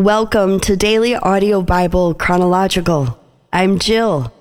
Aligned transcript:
Welcome 0.00 0.60
to 0.60 0.76
Daily 0.76 1.14
Audio 1.14 1.60
Bible 1.60 2.14
Chronological. 2.14 3.20
I'm 3.52 3.78
Jill. 3.78 4.32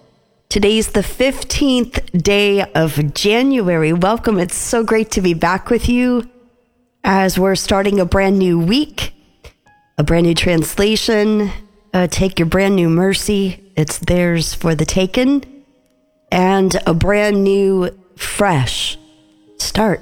Today's 0.48 0.94
the 0.94 1.02
15th 1.02 2.24
day 2.24 2.62
of 2.72 3.14
January. 3.14 3.92
Welcome. 3.92 4.40
It's 4.40 4.56
so 4.56 4.86
great 4.86 5.12
to 5.12 5.22
be 5.22 5.34
back 5.34 5.70
with 5.70 5.90
you 5.90 6.30
as 7.04 7.38
we're 7.38 7.58
starting 7.58 8.00
a 8.00 8.06
brand 8.06 8.40
new 8.40 8.58
week, 8.58 9.14
a 9.98 10.04
brand 10.06 10.28
new 10.28 10.34
translation. 10.34 11.52
Uh, 11.94 12.08
take 12.08 12.40
your 12.40 12.46
brand 12.46 12.78
new 12.78 12.88
mercy. 12.88 13.74
It's 13.76 13.98
theirs 13.98 14.54
for 14.54 14.76
the 14.76 14.86
taken, 14.86 15.44
and 16.32 16.74
a 16.88 16.94
brand 16.94 17.44
new, 17.44 17.90
fresh 18.16 18.98
start. 19.58 20.02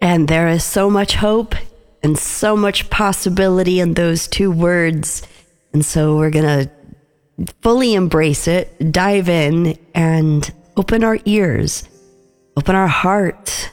And 0.00 0.28
there 0.28 0.46
is 0.46 0.62
so 0.62 0.88
much 0.88 1.16
hope 1.16 1.56
and 2.02 2.18
so 2.18 2.56
much 2.56 2.90
possibility 2.90 3.80
in 3.80 3.94
those 3.94 4.26
two 4.26 4.50
words. 4.50 5.22
And 5.72 5.84
so 5.84 6.16
we're 6.16 6.30
going 6.30 6.44
to 6.66 6.70
fully 7.60 7.94
embrace 7.94 8.48
it, 8.48 8.92
dive 8.92 9.28
in, 9.28 9.78
and 9.94 10.52
open 10.76 11.04
our 11.04 11.18
ears, 11.24 11.88
open 12.56 12.74
our 12.74 12.88
heart, 12.88 13.70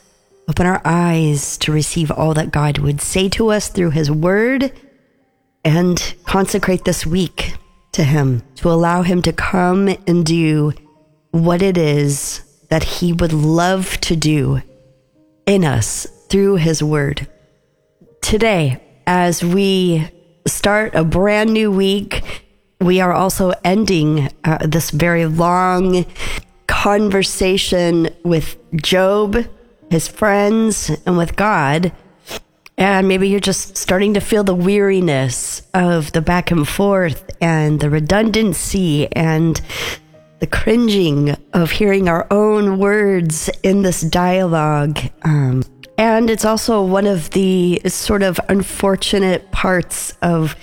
open 0.48 0.66
our 0.66 0.82
eyes 0.86 1.58
to 1.60 1.72
receive 1.72 2.12
all 2.12 2.34
that 2.34 2.52
God 2.52 2.80
would 2.80 3.02
say 3.02 3.30
to 3.30 3.50
us 3.50 3.70
through 3.70 3.92
His 3.92 4.12
Word 4.12 4.72
and 5.64 6.16
consecrate 6.26 6.86
this 6.86 7.06
week 7.06 7.54
to 7.94 8.04
Him, 8.04 8.44
to 8.56 8.70
allow 8.70 9.02
Him 9.02 9.22
to 9.24 9.34
come 9.34 9.88
and 10.08 10.26
do 10.26 10.74
what 11.32 11.62
it 11.62 11.78
is 11.78 12.42
that 12.70 12.84
He 12.84 13.14
would 13.14 13.34
love 13.34 14.00
to 14.02 14.16
do 14.16 14.62
in 15.46 15.64
us 15.64 16.06
through 16.30 16.56
His 16.58 16.84
Word 16.84 17.28
today, 18.22 18.82
as 19.06 19.44
we 19.44 20.10
start 20.46 20.96
a 20.96 21.04
brand 21.04 21.54
new 21.54 21.72
week, 21.72 22.44
we 22.80 23.02
are 23.02 23.14
also 23.14 23.54
ending 23.64 24.30
uh, 24.44 24.60
this 24.66 24.92
very 24.92 25.26
long 25.26 26.06
conversation 26.68 28.10
with 28.24 28.58
Job, 28.76 29.38
his 29.90 30.08
friends, 30.08 30.92
and 31.06 31.18
with 31.18 31.36
God. 31.36 31.92
And 32.78 33.08
maybe 33.08 33.28
you're 33.28 33.40
just 33.40 33.76
starting 33.76 34.14
to 34.14 34.22
feel 34.22 34.44
the 34.44 34.54
weariness 34.54 35.64
of 35.74 36.12
the 36.12 36.22
back 36.22 36.52
and 36.52 36.68
forth 36.68 37.32
and 37.42 37.80
the 37.80 37.90
redundancy 37.90 39.12
and 39.14 39.60
the 40.40 40.48
cringing 40.48 41.36
of 41.54 41.72
hearing 41.72 42.08
our 42.08 42.28
own 42.30 42.78
words 42.78 43.50
in 43.64 43.82
this 43.82 44.02
dialogue. 44.02 45.00
Um, 45.24 45.64
and 45.98 46.30
it's 46.30 46.46
also 46.46 46.84
one 46.84 47.08
of 47.08 47.32
the 47.32 47.82
sort 47.88 48.22
of 48.22 48.40
unfortunate 48.50 49.52
parts 49.52 50.14
of 50.22 50.56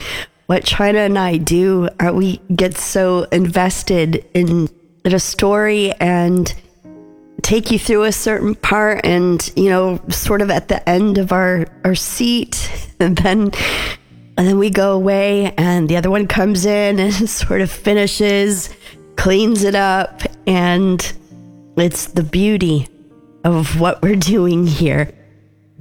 what 0.46 0.64
China 0.64 1.00
and 1.00 1.18
I 1.18 1.38
do. 1.38 1.88
Uh, 1.98 2.12
we 2.14 2.36
get 2.54 2.76
so 2.76 3.24
invested 3.24 4.24
in, 4.34 4.68
in 5.04 5.14
a 5.14 5.18
story 5.18 5.92
and 5.94 6.54
take 7.42 7.70
you 7.70 7.78
through 7.78 8.04
a 8.04 8.12
certain 8.12 8.54
part 8.54 9.04
and 9.04 9.52
you 9.54 9.68
know 9.68 10.00
sort 10.08 10.40
of 10.40 10.50
at 10.50 10.68
the 10.68 10.88
end 10.88 11.18
of 11.18 11.32
our 11.32 11.66
our 11.84 11.94
seat. 11.94 12.70
And 13.00 13.16
then 13.18 13.50
and 14.38 14.46
then 14.46 14.56
we 14.56 14.70
go 14.70 14.92
away 14.92 15.52
and 15.58 15.88
the 15.88 15.96
other 15.96 16.10
one 16.10 16.26
comes 16.28 16.64
in 16.64 16.98
and 17.00 17.28
sort 17.28 17.60
of 17.60 17.70
finishes 17.70 18.70
cleans 19.16 19.64
it 19.64 19.74
up. 19.74 20.22
And 20.46 21.00
it's 21.76 22.06
the 22.06 22.22
beauty 22.22 22.88
of 23.42 23.80
what 23.80 24.00
we're 24.00 24.16
doing 24.16 24.66
here 24.66 25.12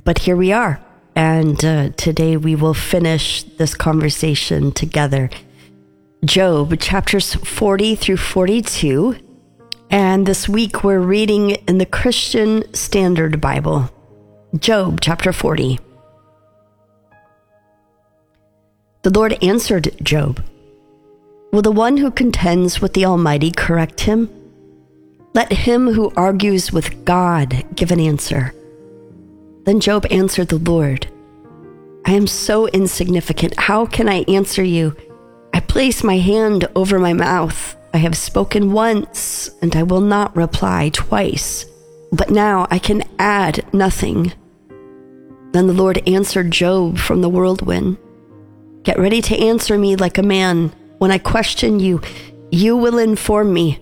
but 0.04 0.20
here 0.20 0.36
we 0.36 0.52
are. 0.52 0.80
And 1.16 1.64
uh, 1.64 1.90
today 1.90 2.38
we 2.38 2.56
will 2.56 2.74
finish 2.74 3.44
this 3.44 3.76
conversation 3.76 4.72
together. 4.72 5.30
Job, 6.26 6.80
chapters 6.80 7.36
40 7.36 7.96
through 7.96 8.18
42. 8.18 9.18
And 9.90 10.26
this 10.26 10.50
week 10.50 10.84
we're 10.84 11.00
reading 11.00 11.52
in 11.52 11.78
the 11.78 11.86
Christian 11.86 12.74
Standard 12.74 13.40
Bible. 13.40 13.92
Job, 14.58 15.02
chapter 15.02 15.32
40. 15.32 15.80
The 19.04 19.10
Lord 19.10 19.38
answered 19.44 19.96
Job 20.02 20.44
Will 21.52 21.62
the 21.62 21.72
one 21.72 21.98
who 21.98 22.10
contends 22.10 22.82
with 22.82 22.94
the 22.94 23.06
Almighty 23.06 23.52
correct 23.52 24.02
him? 24.02 24.30
Let 25.36 25.52
him 25.52 25.94
who 25.94 26.12
argues 26.16 26.72
with 26.72 27.06
God 27.06 27.64
give 27.76 27.92
an 27.92 28.00
answer. 28.00 28.54
Then 29.66 29.80
Job 29.80 30.06
answered 30.12 30.50
the 30.50 30.58
Lord, 30.58 31.08
I 32.06 32.12
am 32.12 32.28
so 32.28 32.68
insignificant. 32.68 33.58
How 33.58 33.86
can 33.86 34.10
I 34.10 34.26
answer 34.28 34.64
you? 34.64 34.96
I 35.54 35.62
place 35.62 36.04
my 36.04 36.18
hand 36.18 36.68
over 36.76 37.00
my 37.00 37.14
mouth. 37.14 37.78
I 37.94 37.98
have 37.98 38.18
spoken 38.18 38.74
once, 38.74 39.50
and 39.62 39.76
I 39.76 39.84
will 39.84 40.02
not 40.02 40.36
reply 40.36 40.90
twice. 40.90 41.66
But 42.12 42.30
now 42.30 42.68
I 42.70 42.80
can 42.80 43.04
add 43.20 43.66
nothing. 43.74 44.34
Then 45.54 45.68
the 45.68 45.74
Lord 45.74 46.02
answered 46.08 46.52
Job 46.52 46.98
from 46.98 47.22
the 47.22 47.30
whirlwind 47.30 47.98
Get 48.84 49.00
ready 49.00 49.22
to 49.22 49.38
answer 49.38 49.78
me 49.78 49.96
like 49.96 50.18
a 50.18 50.24
man. 50.24 50.74
When 50.98 51.12
I 51.12 51.20
question 51.20 51.80
you, 51.80 52.02
you 52.52 52.76
will 52.76 52.98
inform 52.98 53.54
me. 53.54 53.80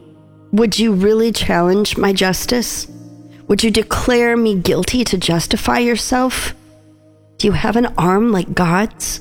Would 0.51 0.77
you 0.77 0.93
really 0.93 1.31
challenge 1.31 1.97
my 1.97 2.13
justice? 2.13 2.87
Would 3.51 3.65
you 3.65 3.69
declare 3.69 4.37
me 4.37 4.55
guilty 4.55 5.03
to 5.03 5.17
justify 5.17 5.79
yourself? 5.79 6.55
Do 7.37 7.47
you 7.47 7.51
have 7.51 7.75
an 7.75 7.87
arm 7.97 8.31
like 8.31 8.53
God's? 8.53 9.19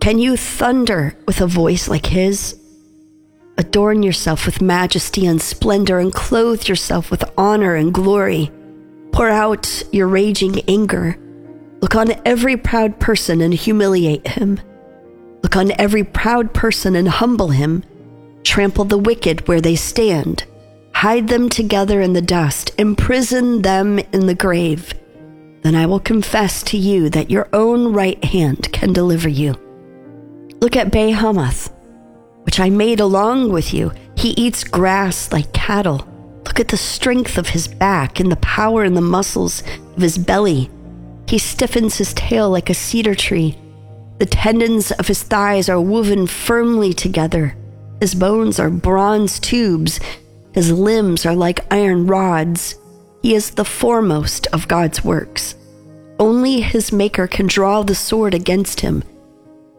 Can 0.00 0.18
you 0.18 0.36
thunder 0.36 1.16
with 1.26 1.40
a 1.40 1.46
voice 1.46 1.88
like 1.88 2.04
His? 2.04 2.60
Adorn 3.56 4.02
yourself 4.02 4.44
with 4.44 4.60
majesty 4.60 5.24
and 5.24 5.40
splendor 5.40 5.98
and 5.98 6.12
clothe 6.12 6.68
yourself 6.68 7.10
with 7.10 7.24
honor 7.38 7.74
and 7.74 7.94
glory. 7.94 8.50
Pour 9.12 9.30
out 9.30 9.82
your 9.92 10.08
raging 10.08 10.60
anger. 10.68 11.16
Look 11.80 11.94
on 11.94 12.20
every 12.26 12.58
proud 12.58 13.00
person 13.00 13.40
and 13.40 13.54
humiliate 13.54 14.28
him. 14.28 14.60
Look 15.42 15.56
on 15.56 15.72
every 15.80 16.04
proud 16.04 16.52
person 16.52 16.94
and 16.94 17.08
humble 17.08 17.48
him. 17.48 17.82
Trample 18.42 18.84
the 18.84 18.98
wicked 18.98 19.48
where 19.48 19.62
they 19.62 19.74
stand 19.74 20.44
hide 20.98 21.28
them 21.28 21.48
together 21.48 22.00
in 22.00 22.12
the 22.12 22.20
dust, 22.20 22.72
imprison 22.76 23.62
them 23.62 24.00
in 24.12 24.26
the 24.26 24.34
grave. 24.34 24.92
Then 25.62 25.76
I 25.76 25.86
will 25.86 26.00
confess 26.00 26.60
to 26.64 26.76
you 26.76 27.08
that 27.10 27.30
your 27.30 27.48
own 27.52 27.92
right 27.92 28.22
hand 28.24 28.72
can 28.72 28.92
deliver 28.92 29.28
you. 29.28 29.54
Look 30.60 30.74
at 30.74 30.90
Behemoth, 30.90 31.72
which 32.42 32.58
I 32.58 32.68
made 32.68 32.98
along 32.98 33.52
with 33.52 33.72
you. 33.72 33.92
He 34.16 34.30
eats 34.30 34.64
grass 34.64 35.30
like 35.30 35.52
cattle. 35.52 36.04
Look 36.44 36.58
at 36.58 36.66
the 36.66 36.76
strength 36.76 37.38
of 37.38 37.50
his 37.50 37.68
back 37.68 38.18
and 38.18 38.32
the 38.32 38.42
power 38.58 38.82
in 38.82 38.94
the 38.94 39.00
muscles 39.00 39.62
of 39.94 40.02
his 40.02 40.18
belly. 40.18 40.68
He 41.28 41.38
stiffens 41.38 41.96
his 41.98 42.12
tail 42.14 42.50
like 42.50 42.70
a 42.70 42.74
cedar 42.74 43.14
tree. 43.14 43.56
The 44.18 44.26
tendons 44.26 44.90
of 44.90 45.06
his 45.06 45.22
thighs 45.22 45.68
are 45.68 45.80
woven 45.80 46.26
firmly 46.26 46.92
together. 46.92 47.56
His 48.00 48.16
bones 48.16 48.58
are 48.58 48.68
bronze 48.70 49.38
tubes 49.38 50.00
his 50.52 50.72
limbs 50.72 51.26
are 51.26 51.34
like 51.34 51.66
iron 51.72 52.06
rods. 52.06 52.76
He 53.22 53.34
is 53.34 53.50
the 53.50 53.64
foremost 53.64 54.46
of 54.48 54.68
God's 54.68 55.04
works. 55.04 55.54
Only 56.18 56.60
his 56.60 56.92
Maker 56.92 57.26
can 57.26 57.46
draw 57.46 57.82
the 57.82 57.94
sword 57.94 58.34
against 58.34 58.80
him. 58.80 59.04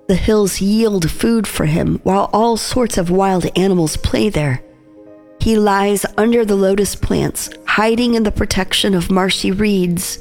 The 0.08 0.16
hills 0.16 0.62
yield 0.62 1.10
food 1.12 1.48
for 1.48 1.66
him, 1.66 2.00
while 2.04 2.30
all 2.34 2.58
sorts 2.58 2.98
of 2.98 3.12
wild 3.12 3.46
animals 3.58 3.98
play 3.98 4.30
there. 4.30 4.64
He 5.40 5.58
lies 5.58 6.06
under 6.18 6.44
the 6.44 6.56
lotus 6.56 6.96
plants, 6.96 7.50
hiding 7.66 8.16
in 8.16 8.24
the 8.24 8.32
protection 8.32 8.94
of 8.94 9.12
marshy 9.12 9.52
reeds. 9.52 10.20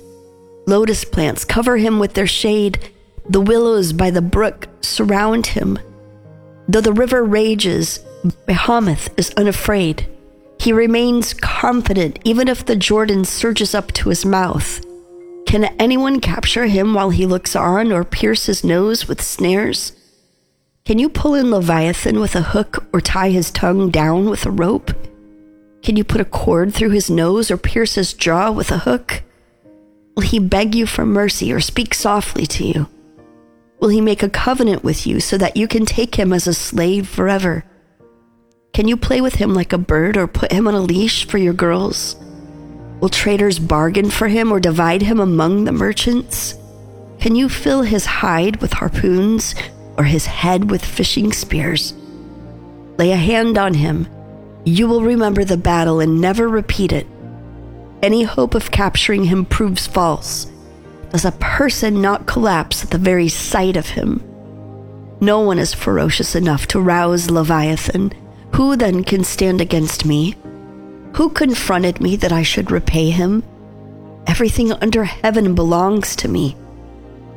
Lotus 0.67 1.05
plants 1.05 1.45
cover 1.45 1.77
him 1.77 1.99
with 1.99 2.15
their 2.15 2.27
shade. 2.27 2.91
The 3.29 3.41
willows 3.41 3.93
by 3.93 4.11
the 4.11 4.23
brook 4.23 4.69
surround 4.81 5.47
him. 5.47 5.79
Though 6.69 6.81
the 6.81 6.93
river 6.93 7.25
rages, 7.25 8.01
Behemoth 8.47 9.09
is 9.19 9.31
unafraid. 9.37 10.07
He 10.69 10.75
remains 10.75 11.33
confident 11.33 12.19
even 12.25 12.47
if 12.47 12.67
the 12.67 12.77
Jordan 12.77 13.25
surges 13.25 13.75
up 13.75 13.91
to 13.93 14.11
his 14.11 14.27
mouth. 14.27 14.85
Can 15.47 15.65
anyone 15.81 16.21
capture 16.21 16.67
him 16.67 16.93
while 16.93 17.09
he 17.09 17.25
looks 17.25 17.57
on 17.57 17.91
or 17.91 18.05
pierce 18.05 18.45
his 18.45 18.63
nose 18.63 19.09
with 19.09 19.23
snares? 19.23 19.95
Can 20.85 20.99
you 20.99 21.09
pull 21.09 21.35
in 21.35 21.51
Leviathan 21.51 22.21
with 22.21 22.37
a 22.37 22.43
hook 22.43 22.85
or 22.93 23.01
tie 23.01 23.31
his 23.31 23.51
tongue 23.51 23.89
down 23.89 24.29
with 24.29 24.45
a 24.45 24.51
rope? 24.51 24.91
Can 25.83 25.97
you 25.97 26.05
put 26.05 26.21
a 26.21 26.27
cord 26.27 26.75
through 26.75 26.91
his 26.91 27.09
nose 27.09 27.51
or 27.51 27.57
pierce 27.57 27.95
his 27.95 28.13
jaw 28.13 28.51
with 28.51 28.71
a 28.71 28.81
hook? 28.81 29.23
Will 30.17 30.25
he 30.25 30.39
beg 30.39 30.75
you 30.75 30.85
for 30.85 31.07
mercy 31.07 31.51
or 31.51 31.61
speak 31.61 31.95
softly 31.95 32.45
to 32.45 32.65
you? 32.67 32.89
Will 33.81 33.89
he 33.89 34.03
make 34.03 34.23
a 34.23 34.29
covenant 34.29 34.85
with 34.85 35.07
you 35.07 35.19
so 35.19 35.39
that 35.39 35.57
you 35.57 35.67
can 35.67 35.87
take 35.87 36.17
him 36.17 36.31
as 36.31 36.47
a 36.47 36.53
slave 36.53 37.09
forever? 37.09 37.65
Can 38.79 38.87
you 38.87 38.97
play 38.97 39.21
with 39.21 39.35
him 39.35 39.55
like 39.55 39.73
a 39.73 39.77
bird 39.77 40.17
or 40.17 40.29
put 40.29 40.53
him 40.53 40.69
on 40.69 40.75
a 40.75 40.81
leash 40.81 41.27
for 41.27 41.37
your 41.37 41.53
girls? 41.53 42.15
Will 43.01 43.09
traders 43.09 43.59
bargain 43.59 44.09
for 44.09 44.29
him 44.29 44.53
or 44.53 44.61
divide 44.61 45.03
him 45.03 45.19
among 45.19 45.65
the 45.65 45.73
merchants? 45.73 46.55
Can 47.19 47.35
you 47.35 47.49
fill 47.49 47.83
his 47.83 48.07
hide 48.07 48.61
with 48.61 48.75
harpoons 48.75 49.57
or 49.97 50.05
his 50.05 50.27
head 50.27 50.71
with 50.71 50.85
fishing 50.85 51.33
spears. 51.33 51.93
Lay 52.99 53.11
a 53.11 53.17
hand 53.17 53.59
on 53.59 53.75
him. 53.75 54.07
You 54.65 54.87
will 54.87 55.03
remember 55.03 55.43
the 55.43 55.57
battle 55.57 55.99
and 55.99 56.21
never 56.21 56.49
repeat 56.49 56.93
it. 56.93 57.09
Any 58.01 58.23
hope 58.23 58.55
of 58.55 58.71
capturing 58.71 59.25
him 59.25 59.45
proves 59.45 59.89
false. 59.89 60.47
Does 61.11 61.25
a 61.25 61.33
person 61.33 62.01
not 62.01 62.29
collapse 62.29 62.85
at 62.85 62.91
the 62.91 62.99
very 62.99 63.29
sight 63.29 63.77
of 63.77 63.89
him? 63.89 64.23
No 65.21 65.41
one 65.41 65.59
is 65.59 65.75
ferocious 65.75 66.37
enough 66.37 66.69
to 66.69 66.81
rouse 66.81 67.29
Leviathan. 67.29 68.13
Who 68.59 68.75
then 68.75 69.05
can 69.05 69.23
stand 69.23 69.61
against 69.61 70.05
me? 70.05 70.35
Who 71.15 71.29
confronted 71.29 72.01
me 72.01 72.17
that 72.17 72.33
I 72.33 72.43
should 72.43 72.73
repay 72.73 73.11
him? 73.11 73.45
Everything 74.27 74.73
under 74.73 75.05
heaven 75.05 75.55
belongs 75.55 76.17
to 76.17 76.29
me. 76.29 76.57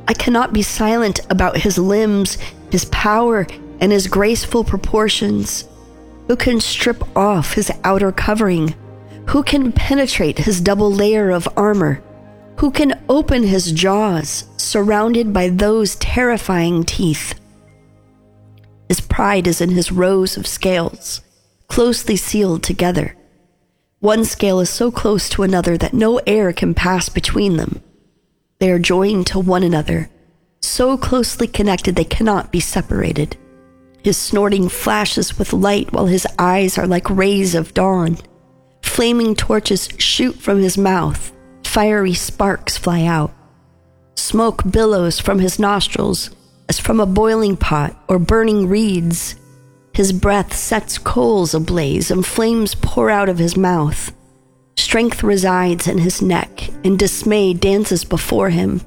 I 0.08 0.16
cannot 0.16 0.52
be 0.52 0.64
silent 0.64 1.20
about 1.30 1.58
his 1.58 1.78
limbs, 1.78 2.40
his 2.72 2.86
power, 2.86 3.46
and 3.80 3.92
his 3.92 4.08
graceful 4.08 4.64
proportions. 4.64 5.66
Who 6.28 6.36
can 6.36 6.60
strip 6.60 7.04
off 7.16 7.54
his 7.54 7.72
outer 7.84 8.12
covering? 8.12 8.74
Who 9.28 9.44
can 9.44 9.72
penetrate 9.72 10.40
his 10.40 10.60
double 10.60 10.92
layer 10.92 11.30
of 11.30 11.48
armor? 11.56 12.02
Who 12.58 12.72
can 12.72 13.00
open 13.08 13.44
his 13.44 13.72
jaws, 13.72 14.46
surrounded 14.58 15.32
by 15.32 15.50
those 15.50 15.98
terrifying 15.98 16.84
teeth? 16.84 17.40
His 18.92 19.00
pride 19.00 19.48
is 19.48 19.62
in 19.62 19.70
his 19.70 19.90
rows 19.90 20.36
of 20.36 20.46
scales, 20.46 21.22
closely 21.70 22.18
sealed 22.18 22.62
together. 22.62 23.16
One 24.02 24.26
scale 24.26 24.60
is 24.60 24.70
so 24.70 24.92
close 24.92 25.30
to 25.30 25.44
another 25.44 25.78
that 25.78 25.94
no 25.94 26.18
air 26.28 26.52
can 26.52 26.74
pass 26.74 27.08
between 27.08 27.56
them. 27.56 27.82
They 28.60 28.70
are 28.70 28.80
joined 28.80 29.28
to 29.28 29.40
one 29.40 29.64
another, 29.64 30.10
so 30.60 30.98
closely 30.98 31.48
connected 31.48 31.96
they 31.96 32.04
cannot 32.04 32.52
be 32.52 32.60
separated. 32.60 33.38
His 34.04 34.18
snorting 34.18 34.68
flashes 34.68 35.40
with 35.40 35.54
light 35.54 35.94
while 35.94 36.08
his 36.08 36.28
eyes 36.38 36.78
are 36.78 36.86
like 36.86 37.10
rays 37.10 37.56
of 37.56 37.74
dawn. 37.74 38.18
Flaming 38.84 39.36
torches 39.36 39.88
shoot 40.00 40.36
from 40.36 40.60
his 40.60 40.78
mouth, 40.78 41.32
fiery 41.64 42.14
sparks 42.14 42.78
fly 42.78 43.06
out. 43.06 43.34
Smoke 44.18 44.70
billows 44.70 45.18
from 45.18 45.40
his 45.40 45.60
nostrils 45.60 46.30
as 46.72 46.80
from 46.80 47.02
a 47.02 47.06
boiling 47.06 47.58
pot 47.58 47.94
or 48.08 48.18
burning 48.18 48.66
reeds. 48.66 49.36
His 49.94 50.14
breath 50.14 50.56
sets 50.56 50.98
coals 50.98 51.54
ablaze 51.54 52.10
and 52.10 52.26
flames 52.26 52.76
pour 52.76 53.10
out 53.10 53.28
of 53.28 53.40
his 53.40 53.58
mouth. 53.58 54.14
Strength 54.78 55.22
resides 55.22 55.86
in 55.86 55.98
his 55.98 56.22
neck, 56.22 56.70
and 56.86 56.98
dismay 56.98 57.54
dances 57.54 58.06
before 58.06 58.52
him. 58.52 58.80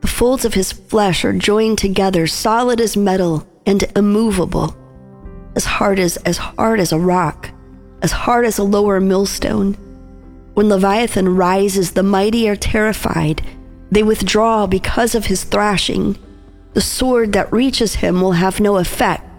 The 0.00 0.06
folds 0.08 0.46
of 0.46 0.54
his 0.54 0.72
flesh 0.72 1.22
are 1.26 1.34
joined 1.34 1.76
together, 1.76 2.26
solid 2.26 2.80
as 2.80 2.96
metal 2.96 3.46
and 3.66 3.84
immovable, 3.94 4.74
as 5.54 5.66
hard 5.66 5.98
as 5.98 6.16
as 6.24 6.38
hard 6.38 6.80
as 6.80 6.92
a 6.92 6.98
rock, 6.98 7.50
as 8.00 8.12
hard 8.12 8.46
as 8.46 8.56
a 8.56 8.64
lower 8.64 9.00
millstone. 9.00 9.74
When 10.54 10.70
Leviathan 10.70 11.36
rises, 11.36 11.90
the 11.90 12.02
mighty 12.02 12.48
are 12.48 12.56
terrified. 12.56 13.42
They 13.90 14.02
withdraw 14.02 14.66
because 14.66 15.14
of 15.14 15.26
his 15.26 15.44
thrashing. 15.44 16.16
The 16.74 16.80
sword 16.80 17.32
that 17.32 17.52
reaches 17.52 17.96
him 17.96 18.20
will 18.20 18.32
have 18.32 18.60
no 18.60 18.76
effect 18.76 19.32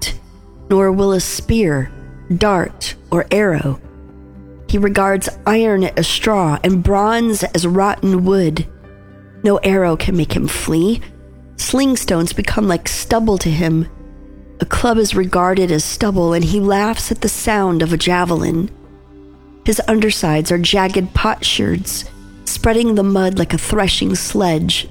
nor 0.74 0.92
will 0.92 1.14
a 1.14 1.20
spear, 1.20 1.92
dart, 2.36 2.96
or 3.12 3.28
arrow. 3.30 3.80
He 4.68 4.80
regards 4.80 5.30
iron 5.46 5.84
as 5.84 6.08
straw 6.08 6.58
and 6.64 6.84
bronze 6.84 7.44
as 7.44 7.68
rotten 7.68 8.26
wood. 8.26 8.66
No 9.44 9.58
arrow 9.58 9.96
can 9.96 10.18
make 10.18 10.34
him 10.34 10.48
flee. 10.48 11.02
Sling 11.58 11.96
stones 11.96 12.34
become 12.34 12.68
like 12.68 12.88
stubble 12.88 13.38
to 13.38 13.52
him. 13.52 13.88
A 14.62 14.66
club 14.66 14.98
is 14.98 15.14
regarded 15.14 15.72
as 15.72 15.84
stubble, 15.84 16.34
and 16.34 16.44
he 16.44 16.60
laughs 16.60 17.12
at 17.12 17.22
the 17.22 17.30
sound 17.30 17.84
of 17.84 17.94
a 17.94 17.98
javelin. 17.98 18.72
His 19.66 19.80
undersides 19.88 20.52
are 20.52 20.58
jagged 20.58 21.14
potsherds, 21.14 22.10
spreading 22.46 22.96
the 22.96 23.04
mud 23.04 23.38
like 23.38 23.54
a 23.54 23.60
threshing 23.60 24.16
sledge. 24.16 24.88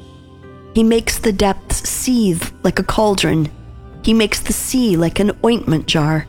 He 0.74 0.82
makes 0.82 1.18
the 1.18 1.32
depths 1.32 1.88
seethe 1.88 2.50
like 2.62 2.78
a 2.78 2.84
cauldron 2.84 3.50
he 4.02 4.14
makes 4.14 4.40
the 4.40 4.52
sea 4.52 4.96
like 4.96 5.20
an 5.20 5.32
ointment 5.44 5.86
jar. 5.86 6.26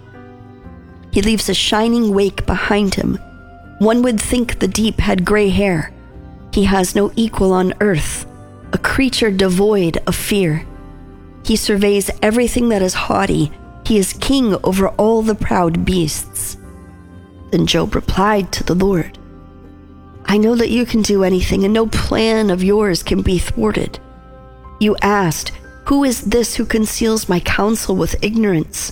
He 1.11 1.21
leaves 1.21 1.49
a 1.49 1.53
shining 1.53 2.13
wake 2.13 2.45
behind 2.45 2.95
him. 2.95 3.17
One 3.79 4.01
would 4.03 4.21
think 4.21 4.59
the 4.59 4.67
deep 4.67 4.99
had 4.99 5.25
gray 5.25 5.49
hair. 5.49 5.91
He 6.53 6.63
has 6.65 6.95
no 6.95 7.11
equal 7.15 7.51
on 7.51 7.73
earth, 7.81 8.25
a 8.71 8.77
creature 8.77 9.31
devoid 9.31 9.97
of 10.05 10.15
fear. 10.15 10.65
He 11.43 11.55
surveys 11.55 12.11
everything 12.21 12.69
that 12.69 12.81
is 12.81 12.93
haughty. 12.93 13.51
He 13.85 13.97
is 13.97 14.13
king 14.13 14.55
over 14.63 14.87
all 14.89 15.23
the 15.23 15.35
proud 15.35 15.83
beasts. 15.83 16.57
Then 17.51 17.65
Job 17.65 17.95
replied 17.95 18.51
to 18.53 18.63
the 18.63 18.75
Lord 18.75 19.17
I 20.25 20.37
know 20.37 20.55
that 20.55 20.69
you 20.69 20.85
can 20.85 21.01
do 21.01 21.23
anything, 21.23 21.65
and 21.65 21.73
no 21.73 21.85
plan 21.87 22.49
of 22.49 22.63
yours 22.63 23.03
can 23.03 23.21
be 23.21 23.37
thwarted. 23.39 23.99
You 24.83 24.97
asked, 25.01 25.53
who 25.85 26.03
is 26.03 26.19
this 26.23 26.55
who 26.55 26.65
conceals 26.65 27.29
my 27.29 27.39
counsel 27.39 27.95
with 27.95 28.21
ignorance? 28.21 28.91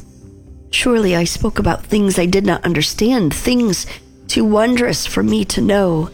Surely 0.70 1.18
I 1.18 1.26
spoke 1.26 1.60
about 1.60 1.84
things 1.84 2.18
I 2.18 2.26
did 2.26 2.46
not 2.46 2.64
understand, 2.64 3.34
things 3.34 3.86
too 4.30 4.46
wondrous 4.46 5.06
for 5.06 5.22
me 5.22 5.44
to 5.44 5.60
know. 5.60 6.10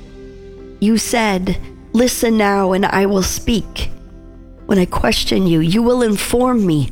You 0.79 0.97
said, 0.97 1.61
Listen 1.93 2.39
now, 2.39 2.71
and 2.71 2.87
I 2.87 3.05
will 3.05 3.21
speak. 3.21 3.91
When 4.65 4.79
I 4.79 4.85
question 4.85 5.45
you, 5.45 5.59
you 5.59 5.83
will 5.83 6.01
inform 6.01 6.65
me. 6.65 6.89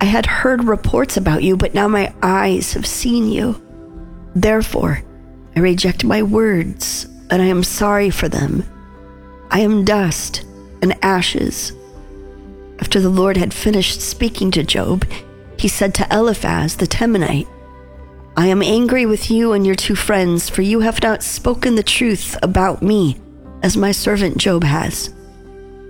I 0.00 0.04
had 0.04 0.24
heard 0.24 0.62
reports 0.62 1.16
about 1.16 1.42
you, 1.42 1.56
but 1.56 1.74
now 1.74 1.88
my 1.88 2.14
eyes 2.22 2.74
have 2.74 2.86
seen 2.86 3.26
you. 3.26 3.60
Therefore, 4.36 5.02
I 5.56 5.58
reject 5.58 6.04
my 6.04 6.22
words, 6.22 7.06
and 7.30 7.42
I 7.42 7.46
am 7.46 7.64
sorry 7.64 8.10
for 8.10 8.28
them. 8.28 8.62
I 9.50 9.62
am 9.62 9.84
dust 9.84 10.44
and 10.80 10.96
ashes 11.02 11.72
after 12.80 13.00
the 13.00 13.08
Lord 13.08 13.36
had 13.36 13.54
finished 13.54 14.00
speaking 14.00 14.50
to 14.52 14.62
Job, 14.62 15.04
he 15.58 15.68
said 15.68 15.94
to 15.94 16.06
Eliphaz 16.10 16.76
the 16.76 16.86
Temanite, 16.86 17.48
I 18.36 18.48
am 18.48 18.62
angry 18.62 19.06
with 19.06 19.30
you 19.30 19.52
and 19.52 19.64
your 19.64 19.76
two 19.76 19.94
friends, 19.94 20.48
for 20.48 20.62
you 20.62 20.80
have 20.80 21.02
not 21.02 21.22
spoken 21.22 21.76
the 21.76 21.84
truth 21.84 22.36
about 22.42 22.82
me, 22.82 23.16
as 23.62 23.76
my 23.76 23.92
servant 23.92 24.38
Job 24.38 24.64
has. 24.64 25.14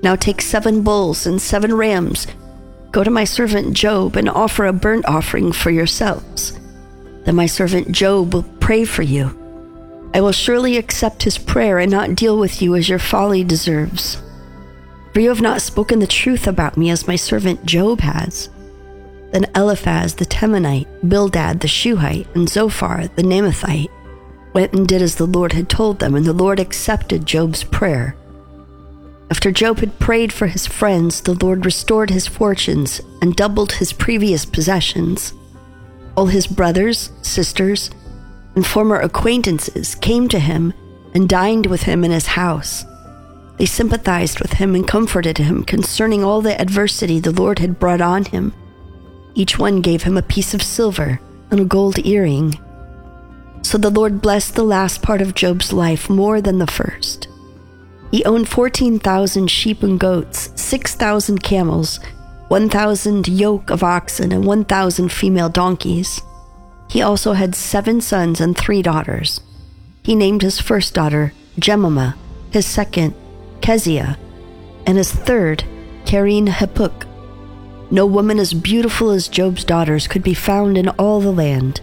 Now 0.02 0.14
take 0.14 0.42
seven 0.42 0.82
bulls 0.82 1.26
and 1.26 1.40
seven 1.40 1.75
rams. 1.75 2.26
Go 2.90 3.02
to 3.02 3.10
my 3.10 3.25
servant 3.25 3.72
Job 3.75 4.16
and 4.16 4.28
offer 4.28 4.66
a 4.66 4.72
burnt 4.75 5.06
offering 5.06 5.53
for 5.53 5.70
yourselves. 5.70 6.58
Then 7.24 7.34
my 7.34 7.46
servant 7.46 7.91
Job 7.91 8.34
will 8.34 8.43
pray 8.60 8.84
for 8.84 9.03
you. 9.03 9.41
I 10.12 10.20
will 10.20 10.32
surely 10.32 10.76
accept 10.76 11.22
his 11.22 11.38
prayer 11.38 11.79
and 11.79 11.91
not 11.91 12.14
deal 12.14 12.38
with 12.38 12.60
you 12.60 12.74
as 12.76 12.88
your 12.88 12.98
folly 12.98 13.43
deserves. 13.43 14.22
For 15.14 15.20
you 15.20 15.28
have 15.28 15.40
not 15.40 15.62
spoken 15.62 16.00
the 16.00 16.08
truth 16.08 16.48
about 16.48 16.76
me 16.76 16.90
as 16.90 17.06
my 17.06 17.14
servant 17.14 17.64
Job 17.64 18.00
has. 18.00 18.50
Then 19.30 19.46
Eliphaz 19.54 20.14
the 20.16 20.26
Temanite, 20.26 20.88
Bildad 21.08 21.60
the 21.60 21.68
Shuhite, 21.68 22.26
and 22.34 22.48
Zophar 22.48 23.08
the 23.14 23.22
Naamathite 23.22 23.90
went 24.54 24.72
and 24.72 24.86
did 24.86 25.02
as 25.02 25.14
the 25.14 25.26
Lord 25.26 25.52
had 25.52 25.68
told 25.68 26.00
them, 26.00 26.14
and 26.14 26.24
the 26.24 26.32
Lord 26.32 26.58
accepted 26.58 27.26
Job's 27.26 27.62
prayer. 27.62 28.16
After 29.30 29.50
Job 29.50 29.78
had 29.78 29.98
prayed 29.98 30.32
for 30.32 30.46
his 30.46 30.66
friends, 30.66 31.20
the 31.20 31.34
Lord 31.34 31.64
restored 31.64 32.10
his 32.10 32.26
fortunes 32.26 33.00
and 33.22 33.34
doubled 33.34 33.72
his 33.72 33.92
previous 33.92 34.44
possessions. 34.44 35.32
All 36.16 36.26
his 36.26 36.46
brothers, 36.46 37.10
sisters, 37.22 37.90
and 38.54 38.66
former 38.66 39.00
acquaintances 39.00 39.94
came 39.96 40.28
to 40.28 40.38
him 40.38 40.72
and 41.14 41.28
dined 41.28 41.66
with 41.66 41.82
him 41.82 42.04
in 42.04 42.10
his 42.10 42.26
house. 42.26 42.84
They 43.56 43.67
sympathized 43.67 44.41
with 44.41 44.55
him 44.55 44.75
and 44.75 44.87
comforted 44.87 45.39
him 45.39 45.65
concerning 45.65 46.25
all 46.25 46.43
the 46.43 46.61
adversity 46.61 47.20
the 47.20 47.31
Lord 47.31 47.61
had 47.61 47.79
brought 47.79 48.01
on 48.01 48.25
him. 48.25 48.53
Each 49.34 49.58
one 49.58 49.81
gave 49.81 50.03
him 50.03 50.17
a 50.17 50.23
piece 50.23 50.55
of 50.55 50.63
silver 50.63 51.20
and 51.51 51.61
a 51.61 51.65
gold 51.65 52.05
earring. 52.05 52.58
So 53.63 53.79
the 53.79 53.91
Lord 53.91 54.20
blessed 54.20 54.55
the 54.55 54.65
last 54.65 55.03
part 55.03 55.20
of 55.20 55.34
Job's 55.34 55.73
life 55.73 56.11
more 56.11 56.41
than 56.41 56.58
the 56.58 56.67
first. 56.67 57.29
He 58.11 58.25
owned 58.25 58.49
14,000 58.49 59.49
sheep 59.49 59.82
and 59.82 59.99
goats, 59.99 60.51
6,000 60.55 61.43
camels, 61.43 61.99
1,000 62.49 63.27
yoke 63.27 63.70
of 63.70 63.82
oxen, 63.82 64.31
and 64.31 64.44
1,000 64.44 65.11
female 65.11 65.49
donkeys. 65.49 66.20
He 66.89 67.03
also 67.03 67.32
had 67.32 67.55
seven 67.55 68.01
sons 68.01 68.41
and 68.41 68.56
three 68.56 68.82
daughters. 68.82 69.41
He 70.03 70.15
named 70.15 70.43
his 70.43 70.61
first 70.61 70.94
daughter 70.94 71.32
Jemimah, 71.58 72.15
his 72.53 72.67
second 72.67 73.15
Keziah, 73.64 74.18
and 74.86 74.98
his 74.98 75.10
third, 75.10 75.64
Keren 76.04 76.48
Happuch. 76.48 77.06
No 77.90 78.04
woman 78.04 78.38
as 78.38 78.52
beautiful 78.52 79.08
as 79.08 79.26
Job's 79.26 79.64
daughters 79.64 80.06
could 80.06 80.22
be 80.22 80.34
found 80.34 80.76
in 80.76 80.90
all 80.90 81.18
the 81.22 81.32
land, 81.32 81.80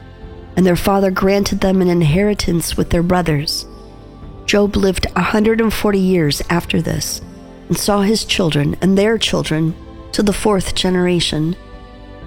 and 0.55 0.63
their 0.63 0.75
father 0.75 1.09
granted 1.09 1.59
them 1.59 1.81
an 1.81 1.88
inheritance 1.88 2.77
with 2.77 2.91
their 2.91 3.01
brothers. 3.01 3.65
Job 4.45 4.75
lived 4.75 5.07
a 5.07 5.21
140 5.21 5.97
years 5.97 6.43
after 6.51 6.83
this, 6.83 7.19
and 7.67 7.75
saw 7.75 8.01
his 8.01 8.25
children 8.25 8.77
and 8.79 8.95
their 8.95 9.17
children 9.17 9.73
to 10.11 10.21
the 10.21 10.33
fourth 10.33 10.75
generation. 10.75 11.55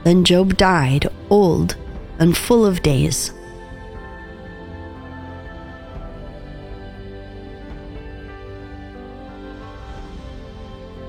Then 0.03 0.25
Job 0.25 0.57
died, 0.57 1.07
old 1.31 1.77
and 2.19 2.37
full 2.37 2.67
of 2.67 2.83
days. 2.83 3.31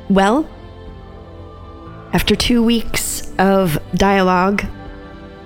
Well, 0.09 0.47
after 2.13 2.35
two 2.35 2.63
weeks 2.63 3.31
of 3.38 3.77
dialogue 3.95 4.63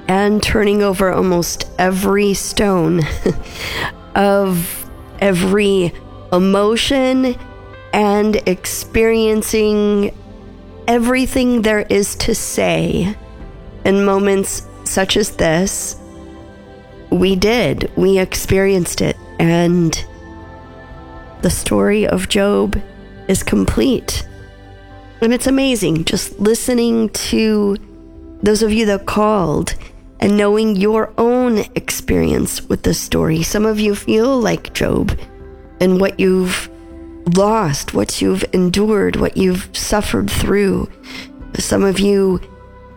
and 0.07 0.41
turning 0.41 0.83
over 0.83 1.11
almost 1.11 1.69
every 1.77 2.33
stone 2.33 3.01
of 4.15 4.89
every 5.19 5.93
emotion 6.31 7.35
and 7.93 8.35
experiencing 8.47 10.15
everything 10.87 11.61
there 11.61 11.81
is 11.89 12.15
to 12.15 12.35
say 12.35 13.15
in 13.85 14.03
moments 14.03 14.67
such 14.83 15.17
as 15.17 15.35
this, 15.35 15.95
we 17.11 17.35
did. 17.35 17.91
We 17.95 18.19
experienced 18.19 19.01
it. 19.01 19.15
And 19.39 20.05
the 21.41 21.49
story 21.49 22.07
of 22.07 22.29
Job 22.29 22.81
is 23.27 23.43
complete. 23.43 24.27
And 25.21 25.33
it's 25.33 25.47
amazing 25.47 26.05
just 26.05 26.39
listening 26.39 27.09
to 27.09 27.75
those 28.41 28.63
of 28.63 28.71
you 28.71 28.85
that 28.85 29.05
called 29.05 29.75
and 30.19 30.37
knowing 30.37 30.75
your 30.75 31.13
own 31.17 31.59
experience 31.75 32.61
with 32.63 32.83
this 32.83 32.99
story. 32.99 33.43
Some 33.43 33.65
of 33.65 33.79
you 33.79 33.95
feel 33.95 34.39
like 34.39 34.73
Job 34.73 35.17
and 35.79 35.99
what 35.99 36.19
you've 36.19 36.69
lost, 37.35 37.93
what 37.93 38.21
you've 38.21 38.45
endured, 38.53 39.15
what 39.17 39.37
you've 39.37 39.69
suffered 39.75 40.29
through. 40.29 40.89
Some 41.57 41.83
of 41.83 41.99
you 41.99 42.39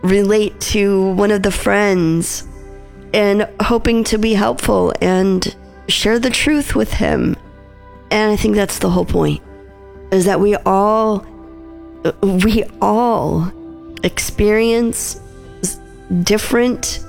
relate 0.01 0.59
to 0.59 1.11
one 1.13 1.31
of 1.31 1.43
the 1.43 1.51
friends 1.51 2.47
and 3.13 3.47
hoping 3.61 4.03
to 4.05 4.17
be 4.17 4.33
helpful 4.33 4.93
and 5.01 5.55
share 5.87 6.19
the 6.19 6.29
truth 6.29 6.75
with 6.75 6.93
him. 6.93 7.35
And 8.11 8.31
I 8.31 8.35
think 8.35 8.55
that's 8.55 8.79
the 8.79 8.89
whole 8.89 9.05
point 9.05 9.41
is 10.11 10.25
that 10.25 10.39
we 10.39 10.55
all 10.57 11.25
we 12.21 12.63
all 12.81 13.51
experience 14.03 15.19
different 16.23 17.03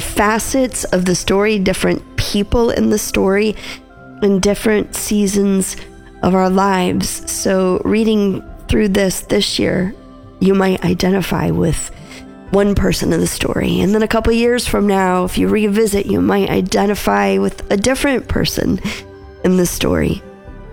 facets 0.00 0.84
of 0.84 1.04
the 1.04 1.14
story, 1.14 1.58
different 1.58 2.02
people 2.16 2.70
in 2.70 2.90
the 2.90 2.98
story, 2.98 3.56
in 4.22 4.40
different 4.40 4.94
seasons 4.94 5.76
of 6.22 6.34
our 6.34 6.50
lives. 6.50 7.30
So, 7.30 7.80
reading 7.84 8.42
through 8.68 8.88
this 8.88 9.20
this 9.22 9.58
year, 9.58 9.94
you 10.40 10.54
might 10.54 10.84
identify 10.84 11.50
with 11.50 11.90
one 12.50 12.74
person 12.74 13.12
in 13.12 13.20
the 13.20 13.26
story. 13.26 13.80
And 13.80 13.94
then 13.94 14.02
a 14.02 14.08
couple 14.08 14.32
years 14.32 14.66
from 14.66 14.86
now, 14.86 15.24
if 15.24 15.36
you 15.36 15.48
revisit, 15.48 16.06
you 16.06 16.20
might 16.20 16.48
identify 16.48 17.38
with 17.38 17.70
a 17.70 17.76
different 17.76 18.28
person 18.28 18.80
in 19.44 19.56
the 19.56 19.66
story. 19.66 20.22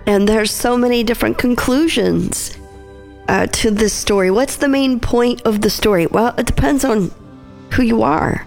And 0.06 0.28
there's 0.28 0.52
so 0.52 0.78
many 0.78 1.04
different 1.04 1.38
conclusions 1.38 2.56
uh, 3.28 3.48
to 3.48 3.72
this 3.72 3.94
story. 3.94 4.32
What's 4.32 4.58
the 4.58 4.68
main 4.68 5.00
point 5.00 5.42
of 5.44 5.62
the 5.62 5.70
story? 5.70 6.08
Well, 6.08 6.34
it 6.38 6.46
depends 6.46 6.84
on 6.84 7.12
who 7.72 7.84
you 7.84 8.04
are, 8.04 8.46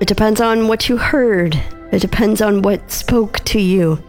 it 0.00 0.08
depends 0.08 0.40
on 0.40 0.68
what 0.68 0.88
you 0.88 0.96
heard, 0.96 1.60
it 1.92 2.00
depends 2.00 2.40
on 2.40 2.62
what 2.62 2.90
spoke 2.90 3.40
to 3.46 3.60
you. 3.60 4.02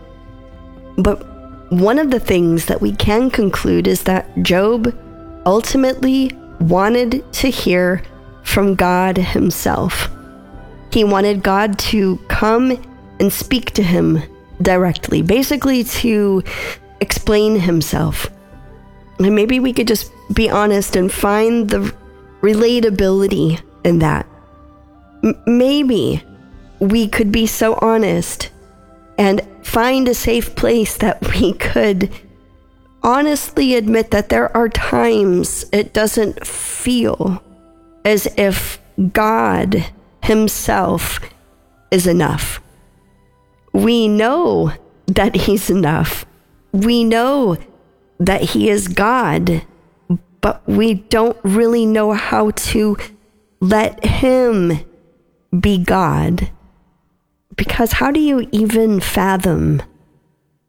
But 0.98 1.26
one 1.72 2.00
of 2.00 2.12
the 2.12 2.20
things 2.20 2.66
that 2.66 2.82
we 2.82 2.94
can 2.94 3.30
conclude 3.30 3.88
is 3.88 4.04
that 4.04 4.28
Job 4.44 4.94
ultimately 5.46 6.32
wanted 6.60 7.24
to 7.34 7.50
hear 7.50 8.04
from 8.44 8.76
God 8.76 9.18
Himself. 9.18 10.10
He 10.92 11.04
wanted 11.04 11.44
God 11.44 11.80
to 11.80 12.18
come 12.28 12.78
and 13.20 13.32
speak 13.32 13.72
to 13.72 13.84
him 13.84 14.22
directly, 14.62 15.22
basically 15.22 15.84
to 15.86 16.44
explain 17.00 17.60
Himself. 17.60 18.30
And 19.24 19.36
maybe 19.36 19.60
we 19.60 19.74
could 19.74 19.88
just 19.88 20.12
be 20.34 20.50
honest 20.50 20.96
and 20.96 21.12
find 21.12 21.70
the 21.70 21.94
relatability 22.42 23.62
in 23.84 24.00
that. 24.00 24.26
M- 25.24 25.42
maybe 25.46 26.24
we 26.80 27.08
could 27.08 27.32
be 27.32 27.46
so 27.46 27.76
honest 27.82 28.50
and 29.18 29.42
find 29.62 30.08
a 30.08 30.16
safe 30.16 30.56
place 30.56 30.98
that 30.98 31.22
we 31.36 31.54
could 31.54 32.10
honestly 33.04 33.76
admit 33.76 34.12
that 34.12 34.30
there 34.30 34.56
are 34.56 34.70
times 34.70 35.66
it 35.72 35.94
doesn't 35.94 36.46
feel 36.46 37.44
as 38.04 38.28
if 38.38 38.80
God 39.14 39.86
Himself 40.24 41.20
is 41.92 42.08
enough. 42.08 42.60
We 43.74 44.08
know 44.08 44.74
that 45.08 45.36
He's 45.36 45.70
enough. 45.70 46.26
We 46.72 47.04
know 47.04 47.58
that 48.22 48.42
He 48.42 48.70
is 48.70 48.88
God, 48.88 49.64
but 50.42 50.68
we 50.68 50.94
don't 50.94 51.38
really 51.44 51.86
know 51.86 52.14
how 52.14 52.52
to 52.52 52.96
let 53.60 54.06
Him 54.06 54.80
be 55.58 55.78
God. 55.78 56.50
Because 57.56 57.94
how 57.94 58.12
do 58.12 58.20
you 58.20 58.48
even 58.52 59.00
fathom 59.00 59.82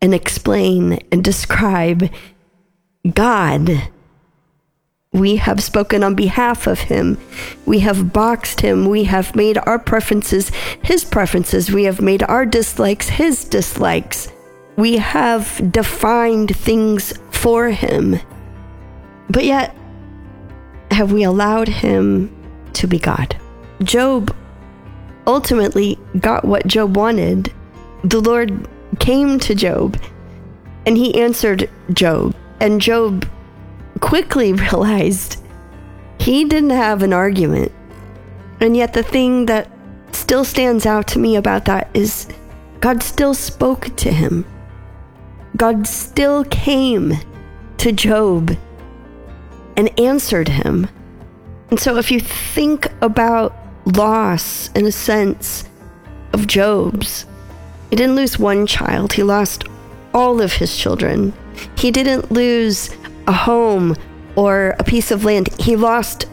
and 0.00 0.14
explain 0.14 0.98
and 1.12 1.22
describe 1.22 2.10
God? 3.14 3.88
We 5.12 5.36
have 5.36 5.62
spoken 5.62 6.02
on 6.02 6.14
behalf 6.14 6.66
of 6.66 6.80
him. 6.80 7.18
We 7.66 7.80
have 7.80 8.14
boxed 8.14 8.62
him. 8.62 8.88
We 8.88 9.04
have 9.04 9.36
made 9.36 9.58
our 9.58 9.78
preferences 9.78 10.50
his 10.82 11.04
preferences. 11.04 11.70
We 11.70 11.84
have 11.84 12.00
made 12.00 12.22
our 12.22 12.46
dislikes 12.46 13.10
his 13.10 13.44
dislikes. 13.44 14.32
We 14.76 14.96
have 14.96 15.70
defined 15.70 16.56
things 16.56 17.12
for 17.42 17.70
him. 17.70 18.20
But 19.28 19.44
yet, 19.44 19.76
have 20.92 21.10
we 21.10 21.24
allowed 21.24 21.66
him 21.66 22.30
to 22.74 22.86
be 22.86 23.00
God? 23.00 23.36
Job 23.82 24.32
ultimately 25.26 25.98
got 26.20 26.44
what 26.44 26.68
Job 26.68 26.96
wanted. 26.96 27.52
The 28.04 28.20
Lord 28.20 28.68
came 29.00 29.40
to 29.40 29.56
Job 29.56 30.00
and 30.86 30.96
he 30.96 31.20
answered 31.20 31.68
Job. 31.92 32.36
And 32.60 32.80
Job 32.80 33.28
quickly 33.98 34.52
realized 34.70 35.42
he 36.20 36.44
didn't 36.44 36.70
have 36.70 37.02
an 37.02 37.12
argument. 37.12 37.72
And 38.60 38.76
yet, 38.76 38.92
the 38.92 39.02
thing 39.02 39.46
that 39.46 39.68
still 40.12 40.44
stands 40.44 40.86
out 40.86 41.08
to 41.08 41.18
me 41.18 41.34
about 41.34 41.64
that 41.64 41.90
is 41.92 42.28
God 42.78 43.02
still 43.02 43.34
spoke 43.34 43.96
to 43.96 44.12
him. 44.12 44.44
God 45.56 45.88
still 45.88 46.44
came 46.44 47.14
to 47.82 47.90
Job 47.90 48.56
and 49.76 49.98
answered 49.98 50.46
him. 50.46 50.88
And 51.70 51.80
so, 51.80 51.96
if 51.96 52.12
you 52.12 52.20
think 52.20 52.86
about 53.00 53.56
loss, 53.84 54.70
in 54.76 54.86
a 54.86 54.92
sense, 54.92 55.68
of 56.32 56.46
Job's, 56.46 57.26
he 57.90 57.96
didn't 57.96 58.14
lose 58.14 58.38
one 58.38 58.68
child, 58.68 59.14
he 59.14 59.24
lost 59.24 59.64
all 60.14 60.40
of 60.40 60.52
his 60.52 60.76
children. 60.76 61.32
He 61.76 61.90
didn't 61.90 62.30
lose 62.30 62.90
a 63.26 63.32
home 63.32 63.96
or 64.36 64.76
a 64.78 64.84
piece 64.84 65.10
of 65.10 65.24
land, 65.24 65.48
he 65.58 65.74
lost 65.74 66.26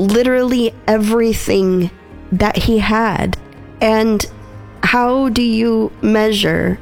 literally 0.00 0.74
everything 0.88 1.88
that 2.32 2.56
he 2.56 2.78
had. 2.78 3.38
And 3.80 4.26
how 4.82 5.28
do 5.28 5.42
you 5.42 5.92
measure 6.02 6.80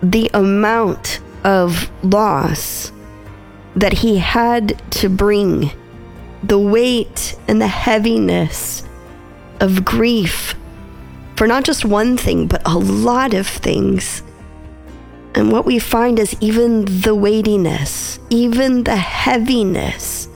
the 0.00 0.30
amount 0.32 1.18
of 1.42 1.90
loss 2.04 2.92
that 3.76 3.92
he 3.92 4.18
had 4.18 4.82
to 4.90 5.08
bring, 5.08 5.70
the 6.42 6.58
weight 6.58 7.36
and 7.48 7.60
the 7.60 7.68
heaviness 7.68 8.82
of 9.60 9.84
grief 9.84 10.54
for 11.36 11.46
not 11.46 11.64
just 11.64 11.84
one 11.84 12.16
thing, 12.16 12.46
but 12.46 12.62
a 12.66 12.78
lot 12.78 13.34
of 13.34 13.46
things? 13.46 14.22
And 15.34 15.52
what 15.52 15.66
we 15.66 15.78
find 15.78 16.18
is 16.18 16.34
even 16.40 16.86
the 16.86 17.14
weightiness, 17.14 18.18
even 18.30 18.84
the 18.84 18.96
heaviness, 18.96 20.28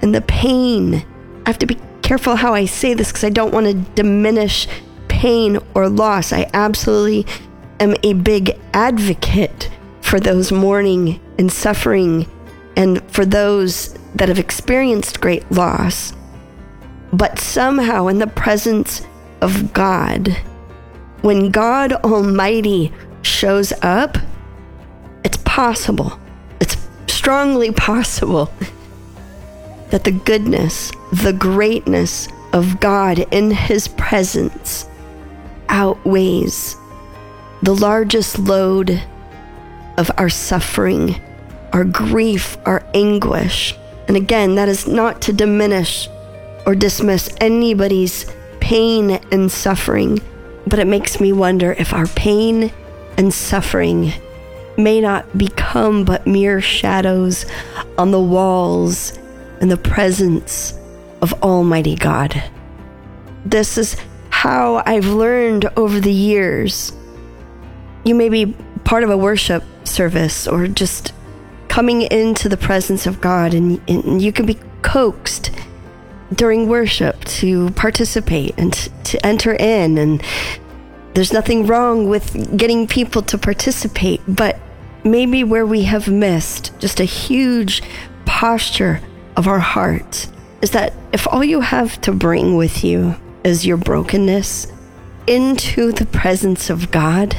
and 0.00 0.14
the 0.14 0.22
pain. 0.22 1.04
I 1.44 1.50
have 1.50 1.58
to 1.58 1.66
be 1.66 1.76
careful 2.00 2.36
how 2.36 2.54
I 2.54 2.64
say 2.64 2.94
this 2.94 3.08
because 3.08 3.24
I 3.24 3.28
don't 3.28 3.52
want 3.52 3.66
to 3.66 3.74
diminish 3.74 4.66
pain 5.08 5.58
or 5.74 5.90
loss. 5.90 6.32
I 6.32 6.48
absolutely 6.54 7.26
am 7.80 7.96
a 8.02 8.14
big 8.14 8.58
advocate 8.72 9.68
for 10.00 10.18
those 10.18 10.50
mourning 10.50 11.20
and 11.38 11.52
suffering 11.52 12.26
and 12.78 13.02
for 13.10 13.26
those 13.26 13.98
that 14.14 14.28
have 14.28 14.38
experienced 14.38 15.20
great 15.20 15.50
loss. 15.50 16.12
But 17.12 17.40
somehow, 17.40 18.06
in 18.06 18.20
the 18.20 18.28
presence 18.28 19.04
of 19.40 19.72
God, 19.72 20.28
when 21.22 21.50
God 21.50 21.92
Almighty 21.92 22.92
shows 23.22 23.72
up, 23.82 24.16
it's 25.24 25.38
possible. 25.38 26.20
It's 26.60 26.76
strongly 27.08 27.72
possible 27.72 28.48
that 29.90 30.04
the 30.04 30.12
goodness, 30.12 30.92
the 31.12 31.32
greatness 31.32 32.28
of 32.52 32.78
God 32.78 33.26
in 33.32 33.50
His 33.50 33.88
presence 33.88 34.88
outweighs 35.68 36.76
the 37.62 37.74
largest 37.74 38.38
load 38.38 39.02
of 39.96 40.12
our 40.16 40.28
suffering, 40.28 41.20
our 41.72 41.84
grief, 41.84 42.56
our 42.64 42.82
anguish. 42.94 43.74
And 44.06 44.16
again, 44.16 44.54
that 44.54 44.68
is 44.68 44.86
not 44.88 45.20
to 45.22 45.32
diminish 45.32 46.08
or 46.66 46.74
dismiss 46.74 47.30
anybody's 47.40 48.30
pain 48.60 49.12
and 49.32 49.50
suffering, 49.50 50.20
but 50.66 50.78
it 50.78 50.86
makes 50.86 51.20
me 51.20 51.32
wonder 51.32 51.72
if 51.72 51.92
our 51.92 52.06
pain 52.06 52.72
and 53.16 53.32
suffering 53.32 54.12
may 54.76 55.00
not 55.00 55.36
become 55.36 56.04
but 56.04 56.26
mere 56.26 56.60
shadows 56.60 57.44
on 57.98 58.10
the 58.10 58.20
walls 58.20 59.18
in 59.60 59.68
the 59.68 59.76
presence 59.76 60.72
of 61.20 61.32
Almighty 61.42 61.96
God. 61.96 62.42
This 63.44 63.76
is 63.76 63.96
how 64.30 64.82
I've 64.86 65.06
learned 65.06 65.66
over 65.76 65.98
the 66.00 66.12
years. 66.12 66.92
You 68.04 68.14
may 68.14 68.28
be 68.28 68.54
part 68.84 69.02
of 69.02 69.10
a 69.10 69.16
worship 69.16 69.64
service 69.84 70.46
or 70.46 70.68
just 70.68 71.12
coming 71.78 72.02
into 72.02 72.48
the 72.48 72.56
presence 72.56 73.06
of 73.06 73.20
God, 73.20 73.54
and, 73.54 73.80
and 73.88 74.20
you 74.20 74.32
can 74.32 74.44
be 74.44 74.58
coaxed 74.82 75.52
during 76.34 76.66
worship 76.66 77.24
to 77.24 77.70
participate 77.70 78.52
and 78.58 78.72
to 79.04 79.24
enter 79.24 79.54
in. 79.54 79.96
And 79.96 80.20
there's 81.14 81.32
nothing 81.32 81.68
wrong 81.68 82.08
with 82.08 82.56
getting 82.56 82.88
people 82.88 83.22
to 83.22 83.38
participate, 83.38 84.20
but 84.26 84.58
maybe 85.04 85.44
where 85.44 85.64
we 85.64 85.84
have 85.84 86.08
missed 86.08 86.76
just 86.80 86.98
a 86.98 87.04
huge 87.04 87.80
posture 88.24 89.00
of 89.36 89.46
our 89.46 89.60
heart 89.60 90.26
is 90.60 90.72
that 90.72 90.92
if 91.12 91.28
all 91.28 91.44
you 91.44 91.60
have 91.60 92.00
to 92.00 92.10
bring 92.10 92.56
with 92.56 92.82
you 92.82 93.14
is 93.44 93.64
your 93.64 93.76
brokenness 93.76 94.66
into 95.28 95.92
the 95.92 96.06
presence 96.06 96.70
of 96.70 96.90
God, 96.90 97.36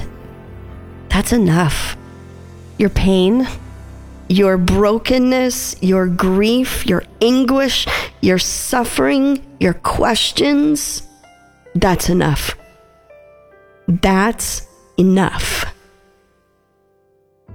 that's 1.10 1.34
enough. 1.34 1.98
Your 2.78 2.90
pain, 2.90 3.46
your 4.30 4.58
brokenness, 4.58 5.76
your 5.82 6.08
grief, 6.08 6.86
your 6.86 7.04
anguish, 7.22 7.88
your 8.22 8.38
suffering, 8.38 9.44
your 9.60 9.74
questions, 9.74 11.02
that's 11.76 12.10
enough. 12.10 12.56
That's 13.88 14.68
enough. 14.98 15.66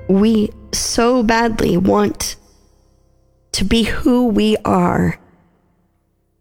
We 0.09 0.51
so 0.73 1.23
badly 1.23 1.77
want 1.77 2.37
to 3.53 3.65
be 3.65 3.85
who 3.85 4.27
we 4.27 4.57
are 4.65 5.19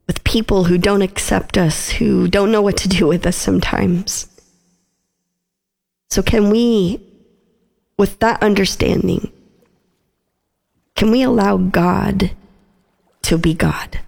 with 0.07 0.23
people 0.23 0.63
who 0.63 0.79
don't 0.79 1.03
accept 1.03 1.57
us, 1.57 1.89
who 1.89 2.27
don't 2.27 2.51
know 2.51 2.61
what 2.61 2.77
to 2.77 2.89
do 2.89 3.07
with 3.07 3.25
us 3.27 3.37
sometimes. 3.37 4.27
So, 6.09 6.21
can 6.21 6.49
we, 6.49 7.01
with 7.97 8.19
that 8.19 8.41
understanding, 8.43 9.31
can 11.03 11.11
we 11.11 11.21
allow 11.21 11.57
God 11.57 12.31
to 13.23 13.37
be 13.37 13.53
God? 13.53 13.99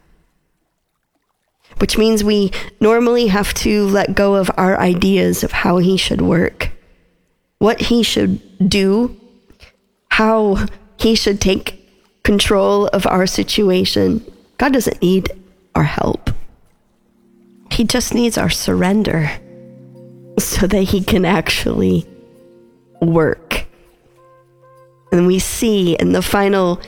Which 1.79 1.97
means 1.97 2.23
we 2.23 2.53
normally 2.79 3.27
have 3.27 3.53
to 3.55 3.85
let 3.87 4.15
go 4.15 4.35
of 4.35 4.49
our 4.55 4.79
ideas 4.79 5.43
of 5.43 5.51
how 5.51 5.79
He 5.79 5.97
should 5.97 6.21
work, 6.21 6.71
what 7.57 7.81
He 7.81 8.01
should 8.01 8.39
do, 8.69 9.19
how 10.07 10.67
He 10.97 11.15
should 11.15 11.41
take 11.41 11.85
control 12.23 12.87
of 12.87 13.05
our 13.05 13.27
situation. 13.27 14.23
God 14.57 14.71
doesn't 14.71 15.01
need 15.01 15.33
our 15.75 15.83
help. 15.83 16.29
He 17.71 17.83
just 17.83 18.13
needs 18.13 18.37
our 18.37 18.49
surrender 18.49 19.29
so 20.39 20.65
that 20.65 20.83
He 20.83 21.03
can 21.03 21.25
actually 21.25 22.07
work. 23.01 23.65
And 25.15 25.27
we 25.27 25.39
see 25.39 25.95
in 25.95 26.11
the 26.11 26.21
final 26.21 26.81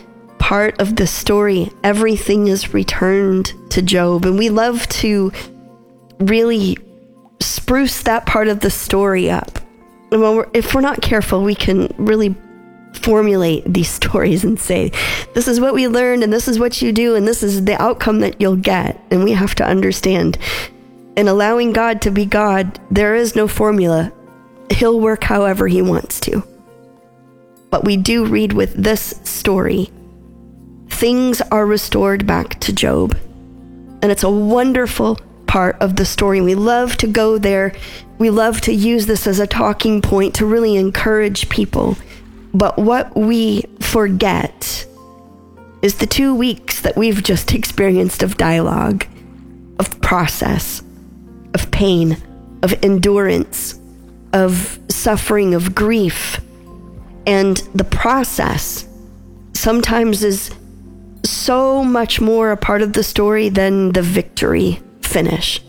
part 0.47 0.79
of 0.79 0.95
the 0.95 1.05
story, 1.05 1.69
everything 1.83 2.47
is 2.47 2.73
returned 2.73 3.51
to 3.69 3.81
Job. 3.81 4.23
And 4.23 4.38
we 4.38 4.47
love 4.49 4.88
to 4.88 5.33
really 6.19 6.77
spruce 7.41 8.03
that 8.03 8.25
part 8.25 8.47
of 8.47 8.62
the 8.62 8.69
story 8.69 9.29
up. 9.29 9.60
And 10.10 10.21
we're, 10.21 10.47
if 10.53 10.73
we're 10.73 10.79
not 10.79 11.01
careful, 11.01 11.43
we 11.43 11.53
can 11.53 11.93
really 11.97 12.33
formulate 12.93 13.65
these 13.65 13.89
stories 14.03 14.45
and 14.45 14.57
say, 14.57 14.93
this 15.33 15.49
is 15.49 15.60
what 15.60 15.73
we 15.73 15.89
learned, 15.89 16.23
and 16.23 16.31
this 16.31 16.47
is 16.47 16.57
what 16.57 16.81
you 16.81 16.93
do, 16.93 17.15
and 17.15 17.27
this 17.27 17.43
is 17.43 17.65
the 17.65 17.79
outcome 17.81 18.21
that 18.21 18.39
you'll 18.39 18.55
get. 18.55 18.97
And 19.12 19.25
we 19.25 19.33
have 19.33 19.53
to 19.55 19.65
understand 19.65 20.38
in 21.17 21.27
allowing 21.27 21.73
God 21.73 22.01
to 22.03 22.10
be 22.10 22.25
God, 22.25 22.79
there 22.89 23.15
is 23.15 23.36
no 23.36 23.49
formula. 23.49 24.13
He'll 24.69 25.01
work 25.01 25.25
however 25.25 25.67
He 25.67 25.81
wants 25.81 26.21
to. 26.21 26.41
But 27.69 27.83
we 27.83 27.97
do 27.97 28.25
read 28.25 28.53
with 28.53 28.75
this 28.75 29.19
story 29.25 29.91
things 30.97 31.41
are 31.51 31.67
restored 31.67 32.25
back 32.25 32.60
to 32.60 32.73
Job. 32.73 33.15
And 34.01 34.12
it's 34.12 34.23
a 34.23 34.31
wonderful 34.31 35.19
part 35.45 35.77
of 35.79 35.95
the 35.95 36.05
story. 36.05 36.41
We 36.41 36.55
love 36.55 36.97
to 36.97 37.07
go 37.07 37.38
there. 37.38 37.75
We 38.17 38.31
love 38.31 38.62
to 38.62 38.73
use 38.73 39.05
this 39.05 39.27
as 39.27 39.39
a 39.39 39.45
talking 39.45 40.01
point 40.01 40.33
to 40.36 40.45
really 40.47 40.75
encourage 40.75 41.49
people. 41.49 41.97
But 42.51 42.79
what 42.79 43.15
we 43.15 43.63
forget 43.79 44.88
is 45.83 45.99
the 45.99 46.07
two 46.07 46.33
weeks 46.33 46.81
that 46.81 46.97
we've 46.97 47.21
just 47.21 47.53
experienced 47.53 48.23
of 48.23 48.36
dialogue, 48.38 49.05
of 49.77 50.01
process, 50.01 50.81
of 51.53 51.69
pain, 51.69 52.17
of 52.63 52.73
endurance, 52.83 53.79
of 54.33 54.79
suffering, 54.89 55.53
of 55.53 55.75
grief. 55.75 56.41
And 57.27 57.57
the 57.75 57.83
process 57.83 58.88
sometimes 59.53 60.23
is 60.23 60.49
so 61.29 61.83
much 61.83 62.19
more 62.21 62.51
a 62.51 62.57
part 62.57 62.81
of 62.81 62.93
the 62.93 63.03
story 63.03 63.49
than 63.49 63.91
the 63.91 64.01
victory 64.01 64.79
finish. 65.01 65.61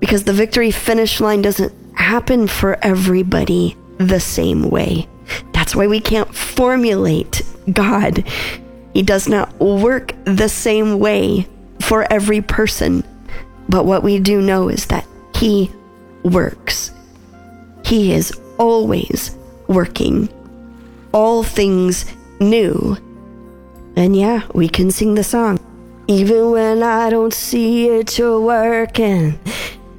Because 0.00 0.24
the 0.24 0.32
victory 0.32 0.70
finish 0.70 1.20
line 1.20 1.42
doesn't 1.42 1.72
happen 1.96 2.46
for 2.46 2.78
everybody 2.82 3.76
the 3.98 4.20
same 4.20 4.70
way. 4.70 5.08
That's 5.52 5.74
why 5.74 5.86
we 5.86 6.00
can't 6.00 6.34
formulate 6.34 7.42
God. 7.72 8.24
He 8.94 9.02
does 9.02 9.28
not 9.28 9.58
work 9.58 10.12
the 10.24 10.48
same 10.48 10.98
way 10.98 11.46
for 11.80 12.10
every 12.12 12.40
person. 12.40 13.04
But 13.68 13.84
what 13.84 14.02
we 14.02 14.18
do 14.18 14.40
know 14.40 14.68
is 14.68 14.86
that 14.86 15.06
He 15.34 15.70
works. 16.22 16.92
He 17.84 18.12
is 18.12 18.32
always 18.58 19.36
working. 19.66 20.28
All 21.12 21.42
things 21.42 22.04
new 22.40 22.96
and 23.96 24.14
yeah, 24.14 24.46
we 24.52 24.68
can 24.68 24.90
sing 24.90 25.14
the 25.14 25.24
song. 25.24 25.58
Even 26.06 26.50
when 26.52 26.82
I 26.82 27.10
don't 27.10 27.32
see 27.32 27.88
it, 27.88 28.18
you're 28.18 28.40
working. 28.40 29.38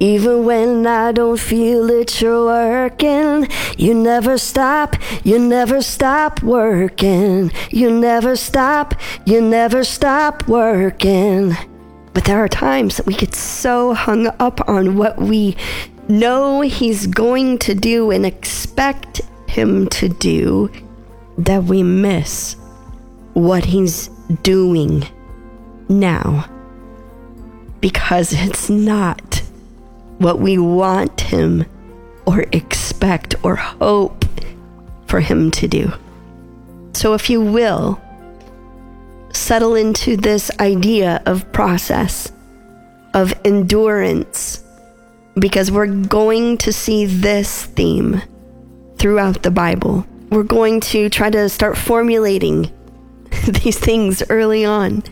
Even 0.00 0.44
when 0.44 0.86
I 0.86 1.10
don't 1.10 1.38
feel 1.38 1.90
it, 1.90 2.20
you're 2.20 2.46
working. 2.46 3.48
You 3.76 3.94
never 3.94 4.38
stop, 4.38 4.94
you 5.24 5.40
never 5.40 5.82
stop 5.82 6.40
working. 6.42 7.50
You 7.70 7.90
never 7.90 8.36
stop, 8.36 8.94
you 9.26 9.40
never 9.40 9.82
stop 9.82 10.46
working. 10.46 11.56
But 12.14 12.24
there 12.24 12.38
are 12.38 12.48
times 12.48 12.96
that 12.96 13.06
we 13.06 13.14
get 13.14 13.34
so 13.34 13.92
hung 13.94 14.28
up 14.38 14.68
on 14.68 14.96
what 14.96 15.18
we 15.18 15.56
know 16.08 16.60
He's 16.60 17.08
going 17.08 17.58
to 17.58 17.74
do 17.74 18.12
and 18.12 18.24
expect 18.24 19.20
Him 19.48 19.88
to 19.88 20.08
do 20.08 20.70
that 21.38 21.64
we 21.64 21.82
miss 21.82 22.56
what 23.34 23.64
he's 23.64 24.08
doing 24.42 25.06
now 25.88 26.48
because 27.80 28.32
it's 28.32 28.68
not 28.68 29.42
what 30.18 30.40
we 30.40 30.58
want 30.58 31.20
him 31.20 31.64
or 32.26 32.44
expect 32.52 33.34
or 33.42 33.56
hope 33.56 34.24
for 35.06 35.20
him 35.20 35.50
to 35.52 35.68
do. 35.68 35.92
So, 36.92 37.14
if 37.14 37.30
you 37.30 37.40
will, 37.40 38.00
settle 39.32 39.74
into 39.74 40.16
this 40.16 40.50
idea 40.58 41.22
of 41.26 41.50
process, 41.52 42.32
of 43.14 43.32
endurance, 43.44 44.64
because 45.38 45.70
we're 45.70 45.86
going 45.86 46.58
to 46.58 46.72
see 46.72 47.06
this 47.06 47.66
theme 47.66 48.20
throughout 48.96 49.42
the 49.42 49.50
Bible. 49.50 50.04
We're 50.30 50.42
going 50.42 50.80
to 50.80 51.08
try 51.08 51.30
to 51.30 51.48
start 51.48 51.78
formulating 51.78 52.70
these 53.62 53.78
things 53.78 54.22
early 54.30 54.64
on. 54.64 55.02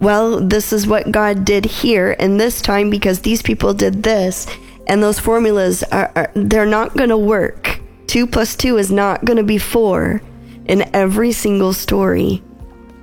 Well, 0.00 0.40
this 0.40 0.72
is 0.72 0.86
what 0.86 1.12
God 1.12 1.44
did 1.44 1.64
here, 1.66 2.16
and 2.18 2.40
this 2.40 2.62
time 2.62 2.88
because 2.88 3.20
these 3.20 3.42
people 3.42 3.74
did 3.74 4.02
this, 4.02 4.46
and 4.86 5.02
those 5.02 5.18
formulas 5.18 5.82
are, 5.84 6.10
are 6.16 6.32
they're 6.34 6.64
not 6.66 6.96
going 6.96 7.10
to 7.10 7.18
work. 7.18 7.80
Two 8.06 8.26
plus 8.26 8.56
two 8.56 8.78
is 8.78 8.90
not 8.90 9.24
going 9.24 9.36
to 9.36 9.42
be 9.42 9.58
four 9.58 10.22
in 10.66 10.88
every 10.94 11.32
single 11.32 11.72
story. 11.72 12.42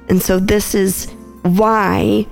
And 0.10 0.21
so 0.21 0.39
this 0.39 0.73
is 0.73 1.12
why 1.43 2.26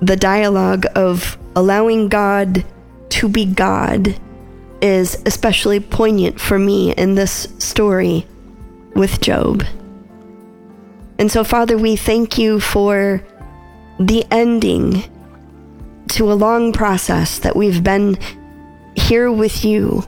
the 0.00 0.16
dialogue 0.16 0.86
of 0.94 1.38
allowing 1.54 2.08
God 2.08 2.64
to 3.10 3.28
be 3.28 3.44
God 3.44 4.18
is 4.80 5.20
especially 5.26 5.80
poignant 5.80 6.40
for 6.40 6.58
me 6.58 6.92
in 6.94 7.14
this 7.14 7.48
story 7.58 8.26
with 8.94 9.20
Job. 9.20 9.64
And 11.20 11.30
so, 11.30 11.44
Father, 11.44 11.76
we 11.76 11.96
thank 11.96 12.38
you 12.38 12.60
for 12.60 13.22
the 13.98 14.24
ending 14.30 15.04
to 16.08 16.32
a 16.32 16.34
long 16.34 16.72
process 16.72 17.40
that 17.40 17.54
we've 17.54 17.84
been 17.84 18.16
here 18.96 19.30
with 19.30 19.62
you 19.62 20.02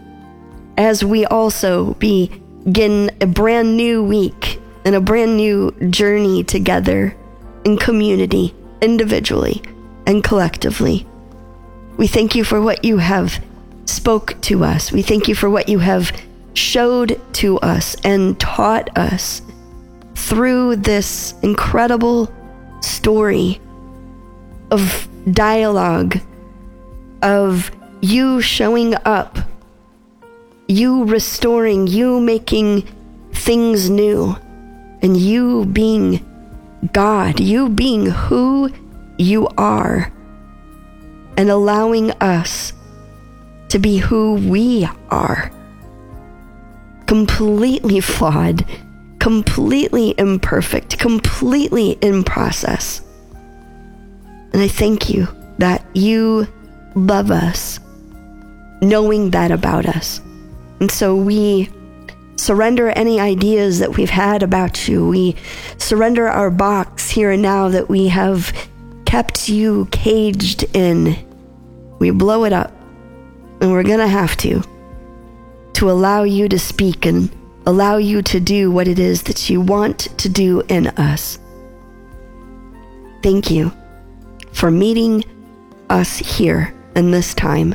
as 0.79 1.05
we 1.05 1.27
also 1.27 1.93
begin 1.95 3.11
a 3.21 3.27
brand 3.27 3.77
new 3.77 4.03
week 4.03 4.59
and 4.87 4.95
a 4.95 5.03
brand 5.03 5.37
new 5.37 5.71
journey 5.91 6.45
together 6.45 7.15
in 7.67 7.77
community, 7.77 8.55
individually 8.81 9.61
and 10.07 10.25
collectively. 10.25 11.07
We 11.99 12.07
thank 12.07 12.35
you 12.35 12.43
for 12.43 12.63
what 12.63 12.87
you 12.87 12.97
have 12.97 13.39
spoke 13.85 14.41
to 14.43 14.65
us. 14.65 14.91
We 14.91 15.03
thank 15.03 15.29
you 15.29 15.35
for 15.35 15.51
what 15.51 15.69
you 15.69 15.81
have 15.81 16.11
showed 16.55 17.21
to 17.35 17.59
us 17.59 17.97
and 18.03 18.41
taught 18.41 18.97
us 18.97 19.43
through 20.23 20.77
this 20.77 21.35
incredible 21.43 22.33
story 22.81 23.61
of 24.71 25.09
dialogue, 25.31 26.19
of 27.23 27.71
you 28.01 28.41
showing 28.41 28.95
up, 29.05 29.39
you 30.69 31.05
restoring, 31.05 31.87
you 31.87 32.21
making 32.21 32.83
things 33.33 33.91
new, 33.91 34.37
and 35.03 35.17
you 35.17 35.67
being 35.67 36.25
God, 36.93 37.41
you 37.41 37.69
being 37.69 38.07
who 38.07 38.71
you 39.19 39.49
are, 39.59 40.13
and 41.37 41.51
allowing 41.51 42.13
us 42.13 42.73
to 43.69 43.79
be 43.79 43.99
who 43.99 44.35
we 44.35 44.89
are. 45.11 45.51
Completely 47.07 48.01
flawed, 48.01 48.65
completely 49.23 50.17
imperfect, 50.19 50.99
completely 50.99 51.93
in 52.03 52.25
process. 52.25 53.03
And 54.53 54.61
I 54.61 54.67
thank 54.67 55.09
you 55.09 55.29
that 55.59 55.87
you 55.95 56.49
love 56.97 57.31
us, 57.31 57.79
knowing 58.81 59.31
that 59.31 59.53
about 59.53 59.87
us. 59.87 60.21
And 60.81 60.91
so 60.91 61.15
we 61.15 61.71
surrender 62.35 62.89
any 62.89 63.21
ideas 63.21 63.79
that 63.79 63.97
we've 63.97 64.11
had 64.11 64.43
about 64.43 64.89
you. 64.89 65.07
We 65.07 65.37
surrender 65.79 66.27
our 66.27 66.51
box 66.51 67.09
here 67.09 67.31
and 67.31 67.43
now 67.43 67.69
that 67.69 67.89
we 67.89 68.09
have 68.09 68.53
kept 69.05 69.49
you 69.49 69.87
caged 69.93 70.65
in. 70.75 71.17
We 72.01 72.11
blow 72.11 72.43
it 72.43 72.53
up 72.53 72.73
and 73.61 73.71
we're 73.71 73.85
going 73.85 74.01
to 74.01 74.09
have 74.09 74.37
to, 74.39 74.65
to 75.75 75.91
allow 75.93 76.25
you 76.25 76.49
to 76.49 76.59
speak 76.59 77.07
and 77.07 77.31
allow 77.67 77.97
you 77.97 78.23
to 78.23 78.41
do 78.41 78.71
what 78.71 78.89
it 78.89 78.99
is 78.99 79.23
that 79.25 79.49
you 79.49 79.61
want 79.61 80.01
to 80.19 80.29
do 80.29 80.63
in 80.69 80.89
us. 80.89 81.39
Thank 83.23 83.51
you 83.51 83.73
for 84.53 84.71
meeting 84.71 85.25
us 85.89 86.19
here 86.19 86.75
in 86.97 87.11
this 87.11 87.35
time. 87.35 87.75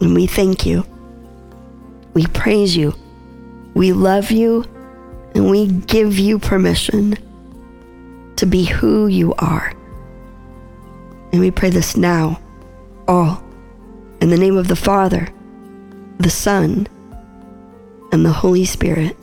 And 0.00 0.14
we 0.14 0.26
thank 0.26 0.64
you. 0.64 0.86
We 2.14 2.26
praise 2.26 2.76
you. 2.76 2.94
We 3.74 3.92
love 3.92 4.30
you. 4.30 4.64
And 5.34 5.50
we 5.50 5.66
give 5.66 6.18
you 6.18 6.38
permission 6.38 7.16
to 8.36 8.46
be 8.46 8.64
who 8.64 9.06
you 9.06 9.34
are. 9.34 9.72
And 11.32 11.40
we 11.40 11.50
pray 11.50 11.70
this 11.70 11.96
now, 11.96 12.40
all 13.08 13.42
in 14.20 14.28
the 14.30 14.36
name 14.36 14.56
of 14.56 14.68
the 14.68 14.76
Father, 14.76 15.28
the 16.18 16.30
Son, 16.30 16.86
and 18.12 18.24
the 18.24 18.32
Holy 18.32 18.66
Spirit. 18.66 19.16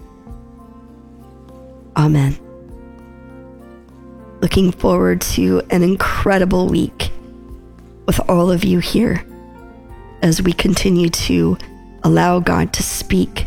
Amen. 1.95 2.37
Looking 4.41 4.71
forward 4.71 5.21
to 5.21 5.61
an 5.69 5.83
incredible 5.83 6.67
week 6.67 7.11
with 8.07 8.19
all 8.29 8.51
of 8.51 8.63
you 8.63 8.79
here 8.79 9.23
as 10.21 10.41
we 10.41 10.51
continue 10.51 11.09
to 11.09 11.57
allow 12.03 12.39
God 12.39 12.73
to 12.73 12.83
speak, 12.83 13.45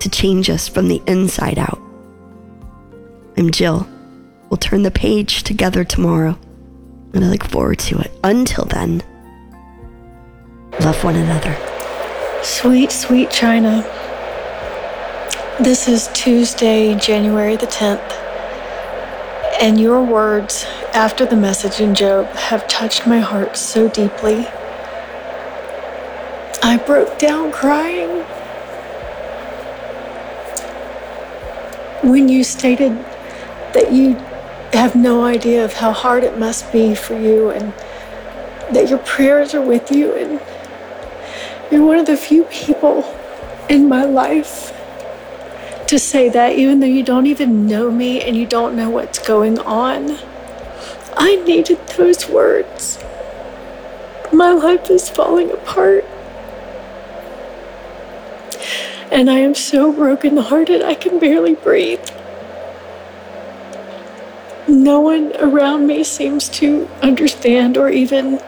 to 0.00 0.10
change 0.10 0.50
us 0.50 0.68
from 0.68 0.88
the 0.88 1.00
inside 1.06 1.58
out. 1.58 1.80
I'm 3.36 3.50
Jill. 3.50 3.88
We'll 4.50 4.58
turn 4.58 4.82
the 4.82 4.90
page 4.90 5.44
together 5.44 5.84
tomorrow, 5.84 6.38
and 7.14 7.24
I 7.24 7.28
look 7.28 7.44
forward 7.44 7.78
to 7.80 8.00
it. 8.00 8.10
Until 8.24 8.64
then, 8.64 9.02
love 10.80 11.02
one 11.04 11.16
another. 11.16 11.56
Sweet, 12.42 12.90
sweet 12.90 13.30
China. 13.30 14.01
This 15.62 15.86
is 15.86 16.08
Tuesday, 16.12 16.98
January 16.98 17.54
the 17.54 17.68
10th, 17.68 18.10
and 19.60 19.80
your 19.80 20.02
words 20.02 20.64
after 20.92 21.24
the 21.24 21.36
message 21.36 21.78
in 21.78 21.94
Job 21.94 22.26
have 22.30 22.66
touched 22.66 23.06
my 23.06 23.20
heart 23.20 23.56
so 23.56 23.88
deeply. 23.88 24.44
I 26.64 26.82
broke 26.84 27.16
down 27.20 27.52
crying 27.52 28.24
when 32.10 32.28
you 32.28 32.42
stated 32.42 32.98
that 33.72 33.92
you 33.92 34.14
have 34.72 34.96
no 34.96 35.22
idea 35.22 35.64
of 35.64 35.74
how 35.74 35.92
hard 35.92 36.24
it 36.24 36.40
must 36.40 36.72
be 36.72 36.96
for 36.96 37.16
you 37.16 37.50
and 37.50 37.72
that 38.74 38.88
your 38.88 38.98
prayers 38.98 39.54
are 39.54 39.62
with 39.62 39.92
you 39.92 40.12
and 40.16 40.40
you're 41.70 41.86
one 41.86 42.00
of 42.00 42.06
the 42.06 42.16
few 42.16 42.42
people 42.46 43.04
in 43.68 43.88
my 43.88 44.04
life 44.04 44.61
to 45.92 45.98
say 45.98 46.30
that, 46.30 46.58
even 46.58 46.80
though 46.80 46.86
you 46.86 47.02
don't 47.02 47.26
even 47.26 47.66
know 47.66 47.90
me 47.90 48.18
and 48.22 48.34
you 48.34 48.46
don't 48.46 48.74
know 48.74 48.88
what's 48.88 49.18
going 49.18 49.58
on. 49.58 50.16
I 51.18 51.36
needed 51.44 51.86
those 51.98 52.30
words. 52.30 52.98
My 54.32 54.52
life 54.52 54.88
is 54.88 55.10
falling 55.10 55.50
apart. 55.50 56.06
And 59.10 59.28
I 59.28 59.40
am 59.40 59.54
so 59.54 59.92
brokenhearted, 59.92 60.80
I 60.80 60.94
can 60.94 61.18
barely 61.18 61.56
breathe. 61.56 62.08
No 64.66 64.98
one 65.00 65.36
around 65.40 65.86
me 65.86 66.04
seems 66.04 66.48
to 66.60 66.88
understand 67.02 67.76
or 67.76 67.90
even 67.90 68.40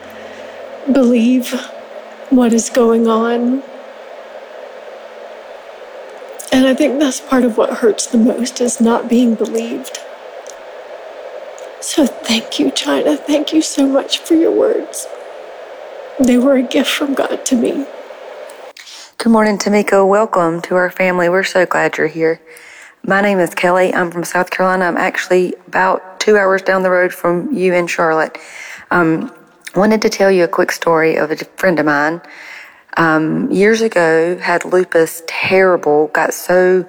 believe 0.91 1.53
what 2.31 2.55
is 2.55 2.71
going 2.71 3.07
on. 3.07 3.63
And 6.65 6.71
I 6.71 6.75
think 6.75 6.99
that's 6.99 7.21
part 7.21 7.45
of 7.45 7.59
what 7.59 7.81
hurts 7.81 8.07
the 8.07 8.17
most 8.17 8.59
is 8.59 8.81
not 8.81 9.07
being 9.07 9.35
believed. 9.35 9.99
So 11.83 12.07
thank 12.07 12.59
you, 12.59 12.71
China. 12.71 13.19
Thank 13.19 13.53
you 13.53 13.61
so 13.61 13.87
much 13.87 14.21
for 14.21 14.33
your 14.33 14.51
words. 14.51 15.07
They 16.19 16.39
were 16.39 16.57
a 16.57 16.63
gift 16.63 16.89
from 16.91 17.13
God 17.13 17.45
to 17.45 17.55
me. 17.55 17.85
Good 19.19 19.29
morning, 19.29 19.59
Tamika. 19.59 20.09
Welcome 20.09 20.63
to 20.63 20.77
our 20.77 20.91
family. 20.91 21.29
We're 21.29 21.45
so 21.45 21.67
glad 21.67 21.99
you're 21.99 22.07
here. 22.07 22.41
My 23.07 23.21
name 23.21 23.41
is 23.41 23.55
Kelly. 23.55 23.93
I'm 23.93 24.11
from 24.11 24.25
South 24.25 24.51
Carolina. 24.51 24.87
I'm 24.87 24.97
actually 24.97 25.53
about 25.67 26.19
two 26.19 26.39
hours 26.39 26.63
down 26.63 26.83
the 26.83 26.89
road 26.89 27.13
from 27.13 27.53
you 27.53 27.75
in 27.75 27.87
Charlotte. 27.87 28.39
Um, 28.91 29.31
wanted 29.75 30.01
to 30.01 30.09
tell 30.09 30.31
you 30.31 30.45
a 30.45 30.49
quick 30.49 30.73
story 30.73 31.17
of 31.17 31.31
a 31.31 31.37
friend 31.37 31.79
of 31.79 31.85
mine. 31.85 32.23
Um, 32.97 33.51
years 33.51 33.81
ago, 33.81 34.39
had 34.39 34.65
lupus, 34.65 35.23
terrible, 35.27 36.09
got 36.09 36.33
so 36.33 36.89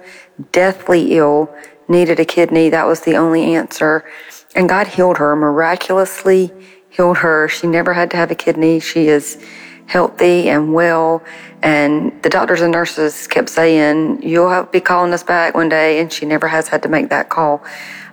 deathly 0.52 1.16
ill, 1.16 1.54
needed 1.88 2.20
a 2.20 2.24
kidney. 2.24 2.70
That 2.70 2.86
was 2.86 3.00
the 3.00 3.16
only 3.16 3.54
answer. 3.54 4.04
And 4.54 4.68
God 4.68 4.86
healed 4.86 5.18
her, 5.18 5.34
miraculously 5.34 6.52
healed 6.90 7.18
her. 7.18 7.48
She 7.48 7.66
never 7.66 7.92
had 7.92 8.10
to 8.12 8.16
have 8.16 8.30
a 8.30 8.34
kidney. 8.34 8.80
She 8.80 9.08
is 9.08 9.44
healthy 9.86 10.48
and 10.48 10.72
well. 10.72 11.22
And 11.62 12.22
the 12.22 12.28
doctors 12.28 12.60
and 12.60 12.72
nurses 12.72 13.26
kept 13.26 13.48
saying, 13.48 14.22
you'll 14.22 14.64
be 14.64 14.80
calling 14.80 15.12
us 15.12 15.22
back 15.22 15.54
one 15.54 15.68
day. 15.68 16.00
And 16.00 16.12
she 16.12 16.26
never 16.26 16.48
has 16.48 16.68
had 16.68 16.82
to 16.84 16.88
make 16.88 17.10
that 17.10 17.28
call. 17.28 17.64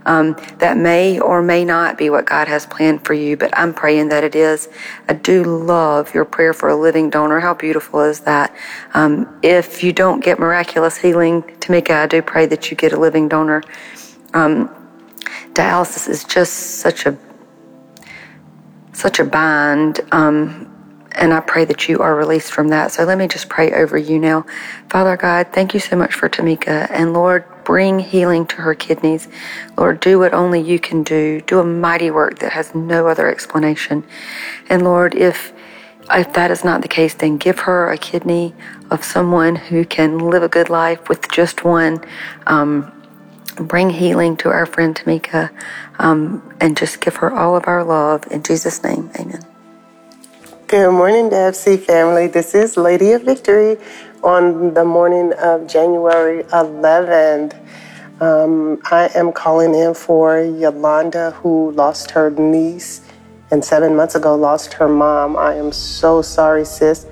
Um, 0.05 0.35
that 0.57 0.77
may 0.77 1.19
or 1.19 1.41
may 1.41 1.63
not 1.63 1.97
be 1.97 2.09
what 2.09 2.25
God 2.25 2.47
has 2.47 2.65
planned 2.65 3.05
for 3.05 3.13
you, 3.13 3.37
but 3.37 3.57
I'm 3.57 3.73
praying 3.73 4.09
that 4.09 4.23
it 4.23 4.35
is. 4.35 4.69
I 5.07 5.13
do 5.13 5.43
love 5.43 6.13
your 6.13 6.25
prayer 6.25 6.53
for 6.53 6.69
a 6.69 6.75
living 6.75 7.09
donor. 7.09 7.39
How 7.39 7.53
beautiful 7.53 8.01
is 8.01 8.21
that? 8.21 8.55
Um, 8.93 9.39
if 9.41 9.83
you 9.83 9.93
don't 9.93 10.23
get 10.23 10.39
miraculous 10.39 10.97
healing, 10.97 11.43
Tamika, 11.43 11.91
I 11.91 12.07
do 12.07 12.21
pray 12.21 12.45
that 12.47 12.69
you 12.69 12.77
get 12.77 12.93
a 12.93 12.99
living 12.99 13.27
donor. 13.29 13.63
Um, 14.33 14.69
dialysis 15.53 16.09
is 16.09 16.23
just 16.23 16.79
such 16.79 17.05
a 17.05 17.17
such 18.93 19.19
a 19.19 19.25
bind. 19.25 20.01
Um, 20.11 20.69
and 21.15 21.33
I 21.33 21.39
pray 21.41 21.65
that 21.65 21.87
you 21.87 21.99
are 21.99 22.15
released 22.15 22.51
from 22.51 22.69
that. 22.69 22.91
So 22.91 23.03
let 23.03 23.17
me 23.17 23.27
just 23.27 23.49
pray 23.49 23.71
over 23.71 23.97
you 23.97 24.17
now. 24.19 24.45
Father 24.89 25.15
God, 25.17 25.47
thank 25.51 25.73
you 25.73 25.79
so 25.79 25.95
much 25.95 26.13
for 26.13 26.29
Tamika. 26.29 26.89
And 26.89 27.13
Lord, 27.13 27.45
bring 27.63 27.99
healing 27.99 28.45
to 28.47 28.57
her 28.57 28.75
kidneys. 28.75 29.27
Lord, 29.77 29.99
do 29.99 30.19
what 30.19 30.33
only 30.33 30.61
you 30.61 30.79
can 30.79 31.03
do. 31.03 31.41
Do 31.41 31.59
a 31.59 31.63
mighty 31.63 32.11
work 32.11 32.39
that 32.39 32.53
has 32.53 32.73
no 32.75 33.07
other 33.07 33.29
explanation. 33.29 34.03
And 34.69 34.83
Lord, 34.83 35.15
if 35.15 35.53
if 36.11 36.33
that 36.33 36.51
is 36.51 36.65
not 36.65 36.81
the 36.81 36.87
case, 36.87 37.13
then 37.13 37.37
give 37.37 37.59
her 37.59 37.89
a 37.89 37.97
kidney 37.97 38.53
of 38.91 39.03
someone 39.03 39.55
who 39.55 39.85
can 39.85 40.19
live 40.19 40.43
a 40.43 40.49
good 40.49 40.69
life 40.69 41.07
with 41.07 41.31
just 41.31 41.63
one. 41.63 42.03
Um, 42.45 42.91
bring 43.55 43.89
healing 43.89 44.35
to 44.37 44.49
our 44.49 44.65
friend 44.65 44.95
Tamika, 44.95 45.49
um, 45.99 46.55
and 46.59 46.75
just 46.75 47.01
give 47.01 47.17
her 47.17 47.31
all 47.31 47.55
of 47.55 47.67
our 47.67 47.83
love. 47.83 48.25
In 48.31 48.43
Jesus' 48.43 48.83
name, 48.83 49.11
amen. 49.19 49.45
Good 50.67 50.91
morning, 50.91 51.29
DFC 51.29 51.79
family. 51.79 52.27
This 52.27 52.55
is 52.55 52.77
Lady 52.77 53.11
of 53.11 53.23
Victory 53.23 53.77
on 54.23 54.73
the 54.73 54.85
morning 54.85 55.33
of 55.33 55.67
January 55.67 56.43
11th. 56.45 57.59
Um, 58.21 58.79
I 58.89 59.09
am 59.15 59.33
calling 59.33 59.75
in 59.75 59.93
for 59.93 60.39
Yolanda, 60.39 61.31
who 61.31 61.71
lost 61.71 62.11
her 62.11 62.31
niece 62.31 63.01
and 63.51 63.63
seven 63.63 63.95
months 63.95 64.15
ago 64.15 64.33
lost 64.35 64.73
her 64.73 64.87
mom. 64.87 65.35
I 65.35 65.55
am 65.55 65.73
so 65.73 66.21
sorry, 66.21 66.63
sis, 66.63 67.05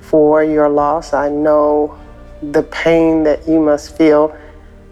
for 0.00 0.44
your 0.44 0.68
loss. 0.68 1.12
I 1.12 1.28
know 1.28 1.98
the 2.42 2.62
pain 2.62 3.24
that 3.24 3.46
you 3.48 3.58
must 3.58 3.96
feel 3.96 4.36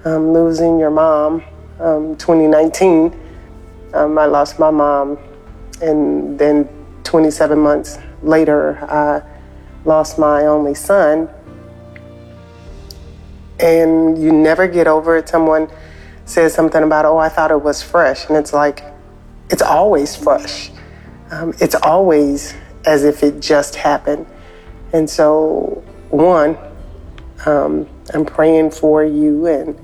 um, 0.05 0.33
losing 0.33 0.79
your 0.79 0.91
mom. 0.91 1.43
Um, 1.79 2.17
2019, 2.17 3.19
um, 3.95 4.19
I 4.19 4.27
lost 4.27 4.59
my 4.59 4.71
mom, 4.71 5.19
and 5.81 6.39
then 6.39 6.69
27 7.05 7.59
months 7.59 7.99
later, 8.23 8.77
I 8.91 9.23
lost 9.85 10.19
my 10.19 10.47
only 10.47 10.75
son. 10.75 11.29
And 13.61 14.21
you 14.21 14.33
never 14.33 14.67
get 14.67 14.87
over 14.87 15.17
it. 15.17 15.29
Someone 15.29 15.69
says 16.25 16.55
something 16.55 16.83
about, 16.83 17.05
oh, 17.05 17.19
I 17.19 17.29
thought 17.29 17.51
it 17.51 17.63
was 17.63 17.83
fresh. 17.83 18.27
And 18.29 18.37
it's 18.37 18.53
like, 18.53 18.83
it's 19.51 19.63
always 19.63 20.17
fresh. 20.17 20.71
Um, 21.31 21.55
it's 21.61 21.75
always 21.75 22.55
as 22.87 23.05
if 23.05 23.23
it 23.23 23.41
just 23.41 23.77
happened. 23.77 24.27
And 24.93 25.09
so, 25.09 25.85
one, 26.11 26.57
um, 27.47 27.89
I'm 28.13 28.25
praying 28.25 28.71
for 28.73 29.05
you 29.05 29.47
and 29.47 29.79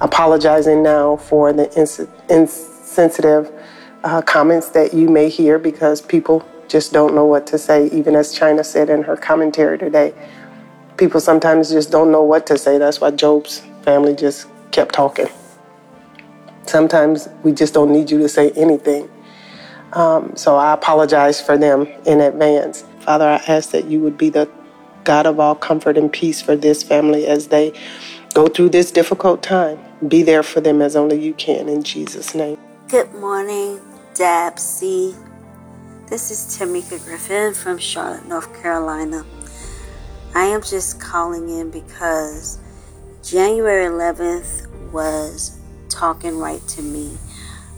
apologizing 0.00 0.82
now 0.82 1.16
for 1.16 1.52
the 1.52 1.72
ins- 1.78 2.00
insensitive 2.28 3.50
uh, 4.04 4.22
comments 4.22 4.70
that 4.70 4.94
you 4.94 5.08
may 5.08 5.28
hear 5.28 5.58
because 5.58 6.00
people 6.00 6.46
just 6.68 6.92
don't 6.92 7.14
know 7.14 7.24
what 7.24 7.46
to 7.48 7.58
say, 7.58 7.88
even 7.88 8.14
as 8.16 8.32
China 8.32 8.64
said 8.64 8.90
in 8.90 9.02
her 9.02 9.16
commentary 9.16 9.78
today. 9.78 10.14
People 10.96 11.20
sometimes 11.20 11.70
just 11.70 11.90
don't 11.90 12.10
know 12.10 12.22
what 12.22 12.46
to 12.46 12.56
say. 12.56 12.78
That's 12.78 13.00
why 13.00 13.10
Job's 13.10 13.60
family 13.82 14.14
just 14.14 14.48
kept 14.70 14.94
talking. 14.94 15.28
Sometimes 16.64 17.28
we 17.42 17.52
just 17.52 17.74
don't 17.74 17.92
need 17.92 18.10
you 18.10 18.18
to 18.18 18.28
say 18.28 18.50
anything. 18.52 19.08
Um, 19.92 20.34
so 20.36 20.56
I 20.56 20.72
apologize 20.72 21.40
for 21.40 21.56
them 21.56 21.86
in 22.06 22.20
advance. 22.20 22.84
Father, 23.00 23.26
I 23.26 23.36
ask 23.46 23.70
that 23.70 23.86
you 23.86 24.00
would 24.00 24.18
be 24.18 24.30
the 24.30 24.50
God 25.04 25.26
of 25.26 25.38
all 25.38 25.54
comfort 25.54 25.96
and 25.96 26.12
peace 26.12 26.42
for 26.42 26.56
this 26.56 26.82
family 26.82 27.26
as 27.26 27.48
they 27.48 27.72
go 28.34 28.46
through 28.48 28.70
this 28.70 28.90
difficult 28.90 29.42
time. 29.42 29.78
Be 30.08 30.22
there 30.22 30.42
for 30.42 30.60
them 30.60 30.82
as 30.82 30.96
only 30.96 31.20
you 31.20 31.32
can 31.34 31.68
in 31.68 31.82
Jesus' 31.82 32.34
name. 32.34 32.58
Good 32.88 33.12
morning, 33.14 33.80
DABC. 34.14 35.14
This 36.08 36.30
is 36.30 36.58
Tamika 36.58 37.02
Griffin 37.04 37.54
from 37.54 37.78
Charlotte, 37.78 38.26
North 38.26 38.60
Carolina. 38.60 39.24
I 40.36 40.44
am 40.44 40.60
just 40.60 41.00
calling 41.00 41.48
in 41.48 41.70
because 41.70 42.58
January 43.24 43.86
11th 43.86 44.70
was 44.92 45.58
talking 45.88 46.36
right 46.36 46.60
to 46.68 46.82
me. 46.82 47.16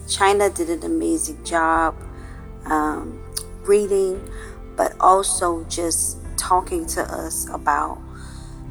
China 0.09 0.51
did 0.51 0.69
an 0.69 0.83
amazing 0.83 1.45
job 1.45 1.95
um, 2.65 3.23
reading, 3.63 4.29
but 4.77 4.93
also 4.99 5.63
just 5.69 6.19
talking 6.37 6.85
to 6.87 7.03
us 7.03 7.49
about, 7.51 8.03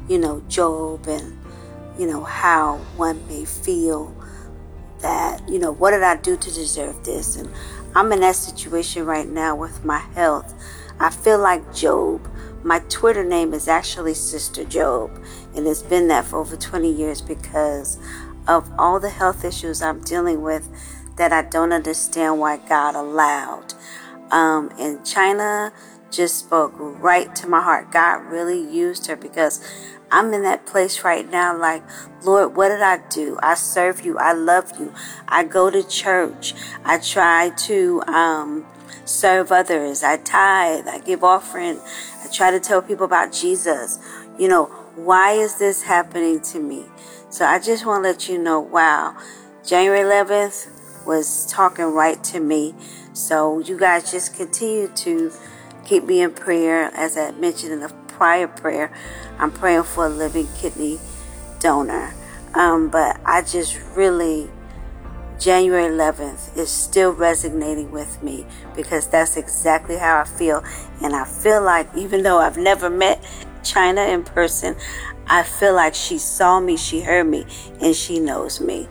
you 0.06 0.18
know, 0.18 0.42
Job 0.50 1.06
and, 1.06 1.38
you 1.98 2.06
know, 2.06 2.24
how 2.24 2.76
one 2.98 3.26
may 3.26 3.46
feel 3.46 4.14
that, 5.00 5.48
you 5.48 5.58
know, 5.58 5.72
what 5.72 5.92
did 5.92 6.02
I 6.02 6.16
do 6.16 6.36
to 6.36 6.52
deserve 6.52 7.04
this? 7.04 7.36
And 7.36 7.48
I'm 7.94 8.12
in 8.12 8.20
that 8.20 8.36
situation 8.36 9.06
right 9.06 9.26
now 9.26 9.56
with 9.56 9.82
my 9.82 10.00
health. 10.12 10.52
I 11.00 11.08
feel 11.08 11.38
like 11.38 11.74
Job. 11.74 12.28
My 12.64 12.80
Twitter 12.88 13.24
name 13.24 13.54
is 13.54 13.68
actually 13.68 14.14
Sister 14.14 14.64
Job, 14.64 15.10
and 15.54 15.66
it's 15.66 15.82
been 15.82 16.08
that 16.08 16.24
for 16.24 16.38
over 16.38 16.56
20 16.56 16.90
years 16.90 17.20
because 17.20 17.98
of 18.48 18.70
all 18.78 18.98
the 18.98 19.10
health 19.10 19.44
issues 19.44 19.80
I'm 19.80 20.00
dealing 20.00 20.42
with 20.42 20.68
that 21.16 21.32
I 21.32 21.42
don't 21.42 21.72
understand 21.72 22.40
why 22.40 22.56
God 22.56 22.96
allowed. 22.96 23.74
Um, 24.30 24.72
and 24.78 25.04
China 25.06 25.72
just 26.10 26.36
spoke 26.36 26.72
right 26.76 27.34
to 27.36 27.48
my 27.48 27.62
heart. 27.62 27.92
God 27.92 28.24
really 28.24 28.60
used 28.60 29.06
her 29.06 29.16
because 29.16 29.64
I'm 30.10 30.32
in 30.32 30.42
that 30.42 30.66
place 30.66 31.04
right 31.04 31.30
now, 31.30 31.56
like, 31.56 31.82
Lord, 32.24 32.56
what 32.56 32.70
did 32.70 32.80
I 32.80 32.98
do? 33.08 33.38
I 33.42 33.54
serve 33.54 34.04
you. 34.04 34.18
I 34.18 34.32
love 34.32 34.72
you. 34.80 34.92
I 35.28 35.44
go 35.44 35.70
to 35.70 35.86
church. 35.86 36.54
I 36.84 36.98
try 36.98 37.50
to 37.50 38.02
um, 38.06 38.66
serve 39.04 39.52
others. 39.52 40.02
I 40.02 40.16
tithe. 40.16 40.88
I 40.88 41.00
give 41.00 41.22
offering. 41.22 41.80
Try 42.32 42.50
to 42.50 42.60
tell 42.60 42.82
people 42.82 43.04
about 43.04 43.32
Jesus. 43.32 43.98
You 44.38 44.48
know, 44.48 44.66
why 44.94 45.32
is 45.32 45.58
this 45.58 45.82
happening 45.82 46.40
to 46.42 46.60
me? 46.60 46.84
So 47.30 47.44
I 47.44 47.58
just 47.58 47.86
want 47.86 48.04
to 48.04 48.08
let 48.08 48.28
you 48.28 48.38
know, 48.38 48.60
wow, 48.60 49.16
January 49.66 50.00
11th 50.00 51.06
was 51.06 51.46
talking 51.50 51.86
right 51.86 52.22
to 52.24 52.40
me. 52.40 52.74
So 53.12 53.58
you 53.58 53.78
guys 53.78 54.10
just 54.10 54.34
continue 54.34 54.88
to 54.88 55.32
keep 55.84 56.04
me 56.04 56.20
in 56.22 56.32
prayer, 56.32 56.90
as 56.94 57.16
I 57.16 57.30
mentioned 57.32 57.72
in 57.72 57.80
the 57.80 57.92
prior 58.06 58.48
prayer. 58.48 58.92
I'm 59.38 59.50
praying 59.50 59.84
for 59.84 60.06
a 60.06 60.08
living 60.08 60.48
kidney 60.58 60.98
donor. 61.60 62.14
Um, 62.54 62.88
but 62.88 63.20
I 63.24 63.42
just 63.42 63.78
really, 63.94 64.50
January 65.38 65.88
11th 65.90 66.56
is 66.56 66.70
still 66.70 67.12
resonating 67.12 67.90
with 67.90 68.22
me 68.22 68.46
because 68.74 69.08
that's 69.08 69.36
exactly 69.36 69.96
how 69.96 70.20
I 70.20 70.24
feel. 70.24 70.64
And 71.02 71.14
I 71.14 71.24
feel 71.24 71.62
like, 71.62 71.88
even 71.96 72.22
though 72.22 72.38
I've 72.38 72.56
never 72.56 72.90
met 72.90 73.24
China 73.62 74.02
in 74.02 74.24
person, 74.24 74.76
I 75.26 75.42
feel 75.42 75.74
like 75.74 75.94
she 75.94 76.18
saw 76.18 76.58
me, 76.58 76.76
she 76.76 77.02
heard 77.02 77.24
me, 77.24 77.46
and 77.80 77.94
she 77.94 78.18
knows 78.18 78.60
me. 78.60 78.88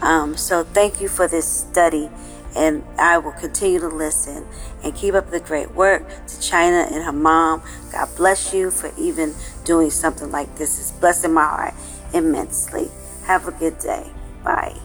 Um, 0.00 0.36
so 0.36 0.62
thank 0.62 1.00
you 1.00 1.08
for 1.08 1.26
this 1.26 1.46
study 1.46 2.08
and 2.56 2.84
I 2.98 3.18
will 3.18 3.32
continue 3.32 3.78
to 3.80 3.88
listen 3.88 4.46
and 4.82 4.94
keep 4.94 5.14
up 5.14 5.30
the 5.30 5.40
great 5.40 5.74
work 5.74 6.26
to 6.26 6.40
China 6.40 6.88
and 6.90 7.04
her 7.04 7.12
mom. 7.12 7.62
God 7.92 8.08
bless 8.16 8.52
you 8.52 8.70
for 8.70 8.90
even 8.98 9.34
doing 9.64 9.90
something 9.90 10.30
like 10.30 10.56
this. 10.56 10.78
It's 10.78 10.92
blessing 10.92 11.32
my 11.32 11.44
heart 11.44 11.74
immensely. 12.12 12.90
Have 13.24 13.46
a 13.46 13.52
good 13.52 13.78
day. 13.78 14.10
Bye. 14.42 14.76